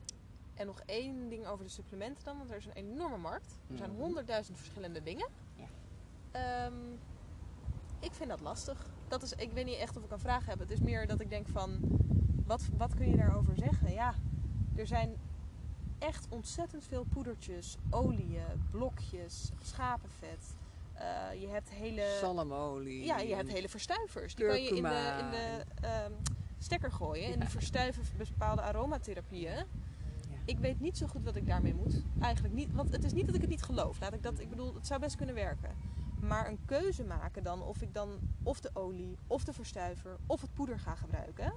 en 0.53 0.65
nog 0.65 0.81
één 0.85 1.29
ding 1.29 1.45
over 1.47 1.65
de 1.65 1.71
supplementen 1.71 2.23
dan, 2.23 2.37
want 2.37 2.49
er 2.49 2.57
is 2.57 2.65
een 2.65 2.71
enorme 2.73 3.17
markt. 3.17 3.55
Er 3.71 3.77
zijn 3.77 3.91
Mhm. 3.91 3.99
honderdduizend 4.01 4.57
verschillende 4.57 5.03
dingen. 5.03 5.27
Ja. 5.55 5.65
Ehm, 6.31 6.73
ik 7.99 8.13
vind 8.13 8.29
dat 8.29 8.41
lastig. 8.41 8.85
Dat 9.07 9.21
is, 9.23 9.33
ik 9.33 9.51
weet 9.51 9.65
niet 9.65 9.77
echt 9.77 9.97
of 9.97 10.03
ik 10.03 10.11
een 10.11 10.19
vraag 10.19 10.45
heb. 10.45 10.59
Het 10.59 10.71
is 10.71 10.79
meer 10.79 11.07
dat 11.07 11.19
ik 11.19 11.29
denk 11.29 11.47
van, 11.47 11.79
wat, 12.45 12.69
wat 12.77 12.95
kun 12.95 13.09
je 13.09 13.15
daarover 13.17 13.57
zeggen? 13.57 13.91
Ja, 13.93 14.13
er 14.75 14.87
zijn 14.87 15.15
echt 15.99 16.27
ontzettend 16.29 16.83
veel 16.83 17.03
poedertjes, 17.03 17.77
oliën, 17.89 18.43
blokjes, 18.71 19.49
schapenvet. 19.61 20.55
Eh, 20.93 21.41
je 21.41 21.47
hebt 21.47 21.69
hele... 21.69 22.17
Zalmolie. 22.19 23.05
Ja, 23.05 23.19
je 23.19 23.35
hebt 23.35 23.51
hele 23.51 23.69
verstuivers. 23.69 24.35
Die 24.35 24.47
kan 24.47 24.63
je 24.63 24.69
in 24.69 24.83
de, 24.83 25.15
in 25.19 25.31
de 25.31 25.63
ehm, 25.81 26.11
stekker 26.57 26.91
gooien. 26.91 27.33
En 27.33 27.39
die 27.39 27.49
verstuiven 27.49 28.03
bepaalde 28.17 28.61
aromatherapieën. 28.61 29.55
Ja. 29.55 29.65
Ik 30.45 30.59
weet 30.59 30.79
niet 30.79 30.97
zo 30.97 31.07
goed 31.07 31.23
wat 31.23 31.35
ik 31.35 31.47
daarmee 31.47 31.73
moet. 31.73 32.03
Eigenlijk 32.21 32.53
niet. 32.53 32.73
Want 32.73 32.91
het 32.91 33.03
is 33.03 33.13
niet 33.13 33.25
dat 33.25 33.35
ik 33.35 33.41
het 33.41 33.49
niet 33.49 33.63
geloof. 33.63 33.99
Laat 33.99 34.13
ik 34.13 34.23
dat. 34.23 34.39
Ik 34.39 34.49
bedoel, 34.49 34.73
het 34.73 34.87
zou 34.87 34.99
best 34.99 35.15
kunnen 35.15 35.35
werken. 35.35 35.75
Maar 36.21 36.47
een 36.47 36.59
keuze 36.65 37.03
maken 37.03 37.43
dan 37.43 37.61
of 37.61 37.81
ik 37.81 37.93
dan 37.93 38.19
of 38.43 38.59
de 38.59 38.69
olie, 38.73 39.17
of 39.27 39.43
de 39.43 39.53
verstuiver, 39.53 40.17
of 40.25 40.41
het 40.41 40.53
poeder 40.53 40.79
ga 40.79 40.95
gebruiken. 40.95 41.53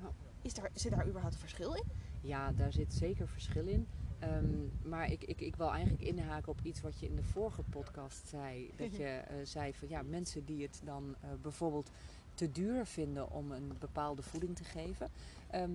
Ja. 0.00 0.10
Is 0.42 0.54
daar, 0.54 0.70
zit 0.74 0.90
daar 0.90 1.06
überhaupt 1.06 1.34
een 1.34 1.40
verschil 1.40 1.74
in? 1.74 1.84
Ja, 2.20 2.52
daar 2.52 2.72
zit 2.72 2.94
zeker 2.94 3.28
verschil 3.28 3.66
in. 3.66 3.86
Ehm, 4.18 4.88
maar 4.88 5.10
ik, 5.10 5.24
ik, 5.24 5.40
ik 5.40 5.56
wil 5.56 5.70
eigenlijk 5.70 6.02
inhaken 6.02 6.48
op 6.48 6.60
iets 6.62 6.80
wat 6.80 7.00
je 7.00 7.06
in 7.06 7.16
de 7.16 7.22
vorige 7.22 7.62
podcast 7.62 8.28
zei. 8.28 8.70
Dat 8.76 8.96
je 8.96 9.04
eh, 9.04 9.36
zei 9.42 9.74
van 9.74 9.88
ja, 9.88 10.02
mensen 10.02 10.44
die 10.44 10.62
het 10.62 10.80
dan 10.84 11.14
eh, 11.20 11.30
bijvoorbeeld 11.42 11.90
te 12.34 12.50
duur 12.50 12.86
vinden 12.86 13.30
om 13.30 13.52
een 13.52 13.72
bepaalde 13.78 14.22
voeding 14.22 14.56
te 14.56 14.64
geven. 14.64 15.10
Ehm, 15.50 15.70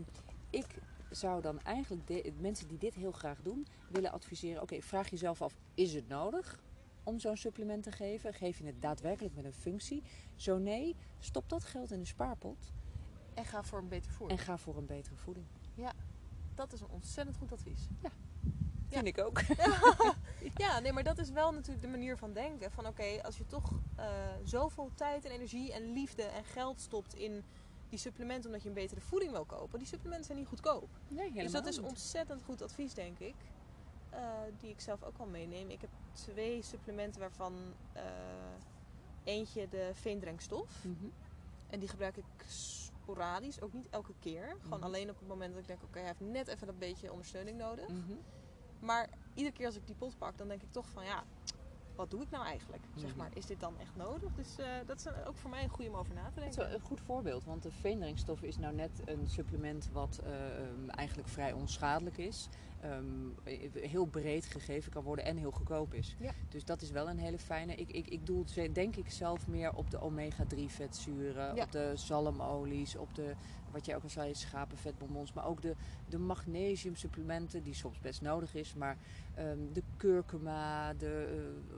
ik 0.49 0.65
zou 1.09 1.41
dan 1.41 1.61
eigenlijk 1.61 2.07
de, 2.07 2.33
mensen 2.39 2.67
die 2.67 2.77
dit 2.77 2.93
heel 2.93 3.11
graag 3.11 3.41
doen, 3.41 3.67
willen 3.89 4.11
adviseren: 4.11 4.61
oké, 4.61 4.81
vraag 4.81 5.09
jezelf 5.09 5.41
af, 5.41 5.55
is 5.73 5.93
het 5.93 6.07
nodig? 6.07 6.59
Om 7.03 7.19
zo'n 7.19 7.37
supplement 7.37 7.83
te 7.83 7.91
geven? 7.91 8.33
Geef 8.33 8.57
je 8.57 8.65
het 8.65 8.81
daadwerkelijk 8.81 9.35
met 9.35 9.45
een 9.45 9.53
functie? 9.53 10.03
Zo 10.35 10.57
nee, 10.57 10.95
stop 11.19 11.49
dat 11.49 11.63
geld 11.63 11.91
in 11.91 11.99
de 11.99 12.05
spaarpot 12.05 12.71
En 13.33 13.45
ga 13.45 13.63
voor 13.63 13.79
een 13.79 13.87
beter 13.87 14.11
voer. 14.11 14.29
en 14.29 14.37
ga 14.37 14.57
voor 14.57 14.77
een 14.77 14.85
betere 14.85 15.15
voeding. 15.15 15.45
Dat 16.55 16.73
is 16.73 16.81
een 16.81 16.89
ontzettend 16.89 17.37
goed 17.37 17.51
advies. 17.51 17.87
Vind 18.91 19.07
ik 19.07 19.17
ook. 19.19 19.41
Ja, 20.57 20.79
nee, 20.79 20.93
maar 20.93 21.03
dat 21.03 21.17
is 21.17 21.29
wel 21.29 21.51
natuurlijk 21.51 21.81
de 21.81 21.87
manier 21.87 22.17
van 22.17 22.33
denken. 22.33 22.71
Van 22.71 22.87
oké, 22.87 23.21
als 23.23 23.37
je 23.37 23.45
toch 23.47 23.71
eh, 23.95 24.05
zoveel 24.43 24.91
tijd 24.95 25.25
en 25.25 25.31
energie 25.31 25.73
en 25.73 25.93
liefde 25.93 26.23
en 26.23 26.43
geld 26.43 26.79
stopt 26.79 27.13
in 27.15 27.43
die 27.89 27.99
supplementen 27.99 28.45
omdat 28.45 28.61
je 28.61 28.67
een 28.67 28.73
betere 28.73 29.01
voeding 29.01 29.31
wil 29.31 29.45
kopen. 29.45 29.79
Die 29.79 29.87
supplementen 29.87 30.25
zijn 30.25 30.37
niet 30.37 30.47
goedkoop. 30.47 30.89
Nee, 31.07 31.31
dus 31.33 31.51
dat 31.51 31.65
is 31.65 31.79
ontzettend 31.79 32.41
goed 32.43 32.61
advies, 32.61 32.93
denk 32.93 33.19
ik. 33.19 33.35
eh, 34.09 34.19
die 34.59 34.69
ik 34.69 34.81
zelf 34.81 35.03
ook 35.03 35.17
al 35.17 35.25
meeneem. 35.25 35.69
Ik 35.69 35.81
heb 35.81 35.89
twee 36.11 36.61
supplementen 36.61 37.21
waarvan 37.21 37.73
eh, 37.93 38.03
eentje 39.23 39.67
de 39.69 39.91
veendrenkstof. 39.93 40.83
Mhm. 40.83 41.05
En 41.69 41.79
die 41.79 41.89
gebruik 41.89 42.17
ik 42.17 42.25
sporadisch, 42.47 43.61
ook 43.61 43.73
niet 43.73 43.87
elke 43.89 44.13
keer. 44.19 44.55
Gewoon 44.61 44.77
Mhm. 44.77 44.87
alleen 44.87 45.09
op 45.09 45.19
het 45.19 45.27
moment 45.27 45.51
dat 45.53 45.61
ik 45.61 45.67
denk, 45.67 45.83
oké, 45.83 45.97
hij 45.99 46.07
heeft 46.07 46.19
net 46.19 46.47
even 46.47 46.67
dat 46.67 46.79
beetje 46.79 47.11
ondersteuning 47.11 47.57
nodig. 47.57 47.87
Mhm. 47.87 48.13
Maar 48.81 49.07
iedere 49.33 49.55
keer 49.55 49.65
als 49.65 49.75
ik 49.75 49.85
die 49.87 49.95
pot 49.95 50.17
pak, 50.17 50.37
dan 50.37 50.47
denk 50.47 50.61
ik 50.61 50.71
toch 50.71 50.89
van 50.89 51.05
ja, 51.05 51.23
wat 51.95 52.11
doe 52.11 52.21
ik 52.21 52.29
nou 52.29 52.45
eigenlijk? 52.45 52.83
Zeg 52.95 53.09
Mhm. 53.09 53.17
maar, 53.17 53.29
is 53.33 53.45
dit 53.45 53.59
dan 53.59 53.73
echt 53.79 53.95
nodig? 53.95 54.33
Dus 54.35 54.57
eh, 54.57 54.67
dat 54.85 54.97
is 54.99 55.07
ook 55.27 55.35
voor 55.37 55.49
mij 55.49 55.63
een 55.63 55.69
goede 55.69 55.89
om 55.89 55.95
over 55.95 56.13
na 56.13 56.21
te 56.29 56.39
Dat 56.39 56.43
is 56.49 56.55
denken. 56.55 56.71
wel 56.71 56.79
een 56.81 56.85
goed 56.87 57.01
voorbeeld, 57.01 57.43
want 57.45 57.63
de 57.63 57.71
veendringstof 57.71 58.41
is 58.41 58.57
nou 58.57 58.75
net 58.75 59.01
een 59.05 59.29
supplement 59.29 59.89
wat 59.91 60.19
eh, 60.23 60.57
ehm, 60.57 60.89
eigenlijk 60.89 61.29
vrij 61.29 61.51
onschadelijk 61.53 62.17
is. 62.17 62.47
Ehm, 62.81 63.29
heel 63.73 64.05
breed 64.05 64.45
gegeven 64.45 64.91
kan 64.91 65.03
worden 65.03 65.25
en 65.25 65.37
heel 65.37 65.51
goedkoop 65.51 65.93
is. 65.93 66.15
Ja. 66.19 66.31
Dus 66.49 66.65
dat 66.65 66.81
is 66.81 66.91
wel 66.91 67.09
een 67.09 67.17
hele 67.19 67.39
fijne. 67.39 67.75
Ik, 67.75 67.91
ik, 67.91 68.07
ik 68.07 68.25
doe 68.25 68.43
het 68.55 68.75
denk 68.75 68.95
ik 68.95 69.11
zelf 69.11 69.47
meer 69.47 69.73
op 69.75 69.91
de 69.91 69.99
omega-3 70.01 70.65
vetzuren, 70.67 71.55
Ja. 71.55 71.63
op 71.63 71.71
de 71.71 71.91
zalmolies, 71.95 72.95
op 72.95 73.15
de, 73.15 73.33
wat 73.71 73.85
jij 73.85 73.95
ook 73.95 74.03
al 74.03 74.09
zei, 74.09 74.35
schapenvetbonbons. 74.35 75.33
Maar 75.33 75.45
ook 75.45 75.61
de, 75.61 75.75
de 76.09 76.17
magnesiumsupplementen, 76.17 77.63
die 77.63 77.73
soms 77.73 77.99
best 77.99 78.21
nodig 78.21 78.55
is. 78.55 78.73
Maar 78.73 78.97
ehm, 79.35 79.57
de 79.73 79.83
kurkuma, 79.97 80.93
de, 80.93 81.27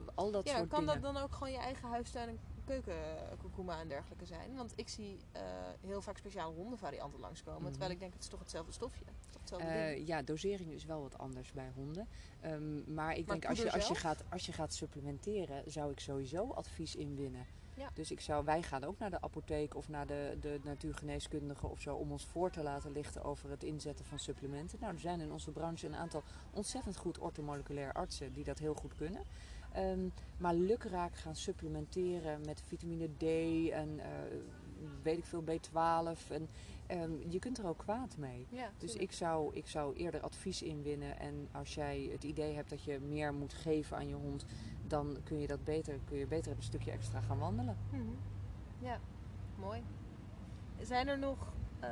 eh, 0.06 0.08
al 0.14 0.30
dat 0.30 0.48
ja, 0.48 0.56
soort 0.56 0.68
kan 0.68 0.80
dingen. 0.80 1.00
dat 1.00 1.14
dan 1.14 1.22
ook 1.22 1.32
gewoon 1.32 1.52
je 1.52 1.58
eigen 1.58 1.88
huistuin 1.88 2.28
en 2.28 2.38
keukenkurkuma 2.64 3.80
en 3.80 3.88
dergelijke 3.88 4.26
zijn? 4.26 4.56
Want 4.56 4.72
ik 4.76 4.88
zie 4.88 5.18
eh, 5.32 5.42
heel 5.80 6.00
vaak 6.00 6.18
speciale 6.18 6.54
hondenvarianten 6.54 7.20
langskomen. 7.20 7.60
Mhm. 7.60 7.70
Terwijl 7.70 7.90
ik 7.90 8.00
denk, 8.00 8.12
het 8.12 8.22
is 8.22 8.28
toch 8.28 8.40
hetzelfde 8.40 8.72
stofje? 8.72 9.04
Toch 9.30 9.40
hetzelfde? 9.40 9.66
Eh, 9.66 10.06
ja, 10.06 10.22
dosering 10.22 10.72
is 10.72 10.84
wel 10.84 11.02
wat 11.02 11.18
anders 11.18 11.52
bij 11.52 11.70
honden. 11.74 12.08
Ehm, 12.40 12.94
maar 12.94 13.16
ik 13.16 13.26
Maar 13.26 13.40
denk 13.40 13.44
als 13.44 13.58
je, 13.58 13.72
als, 13.72 13.88
je 13.88 13.94
gaat, 13.94 14.24
als 14.30 14.46
je 14.46 14.52
gaat 14.52 14.74
supplementeren, 14.74 15.70
zou 15.70 15.90
ik 15.90 16.00
sowieso 16.00 16.50
advies 16.50 16.96
inwinnen. 16.96 17.46
Ja. 17.76 17.90
Dus 17.94 18.10
ik 18.10 18.20
zou, 18.20 18.44
wij 18.44 18.62
gaan 18.62 18.84
ook 18.84 18.98
naar 18.98 19.10
de 19.10 19.20
apotheek 19.20 19.76
of 19.76 19.88
naar 19.88 20.06
de, 20.06 20.36
de 20.40 20.60
natuurgeneeskundige 20.64 21.66
of 21.66 21.80
zo 21.80 21.94
om 21.94 22.12
ons 22.12 22.24
voor 22.24 22.50
te 22.50 22.62
laten 22.62 22.92
lichten 22.92 23.24
over 23.24 23.50
het 23.50 23.62
inzetten 23.62 24.04
van 24.04 24.18
supplementen. 24.18 24.78
Nou, 24.80 24.94
er 24.94 25.00
zijn 25.00 25.20
in 25.20 25.32
onze 25.32 25.50
branche 25.50 25.86
een 25.86 25.96
aantal 25.96 26.22
ontzettend 26.50 26.96
goed 26.96 27.18
ortomoleculair 27.18 27.92
artsen 27.92 28.32
die 28.32 28.44
dat 28.44 28.58
heel 28.58 28.74
goed 28.74 28.94
kunnen. 28.94 29.22
Ehm, 29.72 30.08
maar 30.36 30.54
lukraak 30.54 31.16
gaan 31.16 31.36
supplementeren 31.36 32.40
met 32.46 32.62
vitamine 32.66 33.08
D 33.16 33.22
en 33.70 33.98
eh, 33.98 34.08
weet 35.02 35.18
ik 35.18 35.24
veel, 35.24 35.42
B12. 35.42 36.30
En, 36.30 36.48
ehm, 36.86 37.12
je 37.28 37.38
kunt 37.38 37.58
er 37.58 37.66
ook 37.66 37.78
kwaad 37.78 38.16
mee. 38.16 38.46
ja, 38.50 38.70
Dus 38.78 38.94
ik 38.94 39.12
zou, 39.12 39.54
ik 39.54 39.66
zou 39.66 39.96
eerder 39.96 40.20
advies 40.20 40.62
inwinnen. 40.62 41.18
En 41.18 41.48
als 41.52 41.74
jij 41.74 42.08
het 42.12 42.24
idee 42.24 42.54
hebt 42.54 42.70
dat 42.70 42.84
je 42.84 42.98
meer 42.98 43.34
moet 43.34 43.54
geven 43.54 43.96
aan 43.96 44.08
je 44.08 44.14
hond, 44.14 44.44
dan 44.86 45.16
kun 45.24 45.38
je 45.40 45.46
dat 45.46 45.64
beter, 45.64 45.98
kun 46.04 46.18
je 46.18 46.26
beter 46.26 46.52
een 46.56 46.62
stukje 46.62 46.90
extra 46.90 47.20
gaan 47.20 47.38
wandelen. 47.38 47.76
Mhm. 47.90 48.02
Ja, 48.78 48.98
mooi. 49.58 49.82
Zijn 50.82 51.08
er 51.08 51.18
nog 51.18 51.52
eh, 51.80 51.90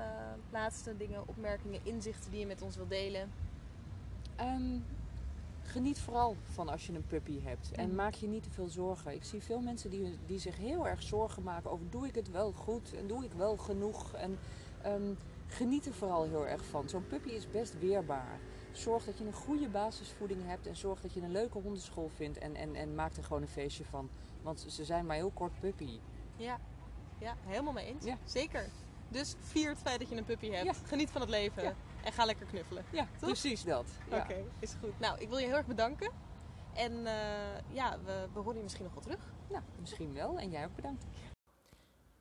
laatste 0.50 0.96
dingen, 0.96 1.28
opmerkingen, 1.28 1.80
inzichten 1.82 2.30
die 2.30 2.40
je 2.40 2.46
met 2.46 2.62
ons 2.62 2.76
wilt 2.76 2.88
delen? 2.90 3.30
Ehm, 4.36 4.78
geniet 5.62 6.00
vooral 6.00 6.36
van 6.42 6.68
als 6.68 6.86
je 6.86 6.92
een 6.92 7.06
puppy 7.06 7.40
hebt. 7.42 7.72
En 7.72 7.86
Mhm. 7.86 7.94
maak 7.96 8.14
je 8.14 8.26
niet 8.28 8.42
te 8.42 8.50
veel 8.50 8.68
zorgen. 8.68 9.14
Ik 9.14 9.24
zie 9.24 9.42
veel 9.42 9.60
mensen 9.60 9.90
die, 9.90 10.18
die 10.26 10.38
zich 10.38 10.56
heel 10.56 10.88
erg 10.88 11.02
zorgen 11.02 11.42
maken 11.42 11.70
over 11.70 11.90
doe 11.90 12.06
ik 12.06 12.14
het 12.14 12.30
wel 12.30 12.52
goed 12.52 12.94
en 12.94 13.06
doe 13.06 13.24
ik 13.24 13.32
wel 13.32 13.56
genoeg. 13.56 14.12
En 14.12 14.38
ehm, 14.82 15.14
geniet 15.46 15.86
er 15.86 15.92
vooral 15.94 16.22
heel 16.24 16.46
erg 16.46 16.64
van. 16.64 16.88
Zo'n 16.88 17.06
puppy 17.06 17.28
is 17.28 17.50
best 17.50 17.78
weerbaar. 17.78 18.38
Zorg 18.72 19.04
dat 19.04 19.18
je 19.18 19.24
een 19.24 19.32
goede 19.32 19.68
basisvoeding 19.68 20.46
hebt 20.46 20.66
en 20.66 20.76
zorg 20.76 21.00
dat 21.00 21.12
je 21.12 21.20
een 21.20 21.32
leuke 21.32 21.58
hondenschool 21.58 22.10
vindt. 22.14 22.38
En, 22.38 22.54
en, 22.54 22.74
en 22.74 22.94
maak 22.94 23.16
er 23.16 23.24
gewoon 23.24 23.42
een 23.42 23.48
feestje 23.48 23.84
van. 23.84 24.10
Want 24.42 24.64
ze 24.68 24.84
zijn 24.84 25.06
maar 25.06 25.16
heel 25.16 25.30
kort 25.30 25.60
puppy. 25.60 25.98
Ja, 26.36 26.60
ja 27.18 27.36
helemaal 27.46 27.72
mee 27.72 27.86
eens. 27.86 28.04
Ja. 28.04 28.18
Zeker. 28.24 28.68
Dus 29.08 29.34
vier 29.40 29.68
het 29.68 29.78
feit 29.78 30.00
dat 30.00 30.08
je 30.08 30.16
een 30.16 30.24
puppy 30.24 30.50
hebt. 30.50 30.64
Ja. 30.64 30.86
Geniet 30.86 31.10
van 31.10 31.20
het 31.20 31.30
leven. 31.30 31.62
Ja. 31.62 31.74
En 32.04 32.12
ga 32.12 32.24
lekker 32.24 32.46
knuffelen. 32.46 32.84
Ja, 32.90 33.08
precies 33.20 33.64
dat. 33.64 33.86
Ja. 34.10 34.18
Oké, 34.18 34.44
is 34.58 34.74
goed. 34.80 34.98
Nou, 34.98 35.20
ik 35.20 35.28
wil 35.28 35.38
je 35.38 35.46
heel 35.46 35.56
erg 35.56 35.66
bedanken. 35.66 36.12
En 36.74 37.06
eh, 37.06 37.58
ja, 37.68 37.98
we, 38.04 38.28
we 38.32 38.38
horen 38.38 38.56
je 38.56 38.62
misschien 38.62 38.84
nog 38.84 38.94
wel 38.94 39.02
terug. 39.02 39.32
Nou, 39.48 39.62
misschien 39.80 40.14
wel. 40.14 40.38
En 40.38 40.50
jij 40.50 40.64
ook 40.64 40.74
bedankt. 40.76 41.04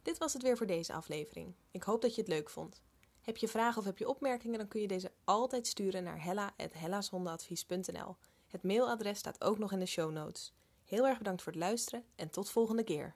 Dit 0.02 0.18
was 0.18 0.34
het 0.34 0.42
weer 0.42 0.58
voor 0.58 0.66
deze 0.66 0.94
aflevering. 0.94 1.54
Ik 1.72 1.84
hoop 1.84 2.02
dat 2.02 2.16
je 2.16 2.22
het 2.22 2.30
leuk 2.30 2.50
vond. 2.50 2.82
Heb 3.22 3.38
je 3.38 3.48
vragen 3.48 3.80
of 3.80 3.86
heb 3.86 3.98
je 3.98 4.08
opmerkingen, 4.10 4.58
dan 4.58 4.68
kun 4.68 4.82
je 4.82 4.88
deze 4.88 5.12
altijd 5.24 5.68
sturen 5.68 6.04
naar 6.04 6.24
hella.hellashondenadvies.nl. 6.24 8.16
Het 8.48 8.64
mailadres 8.64 9.20
staat 9.20 9.44
ook 9.44 9.58
nog 9.58 9.72
in 9.72 9.80
de 9.80 9.86
show 9.86 10.12
notes. 10.12 10.54
Heel 10.84 11.08
erg 11.08 11.18
bedankt 11.18 11.42
voor 11.42 11.52
het 11.52 11.62
luisteren 11.62 12.06
en 12.16 12.30
tot 12.30 12.50
volgende 12.50 12.84
keer. 12.84 13.16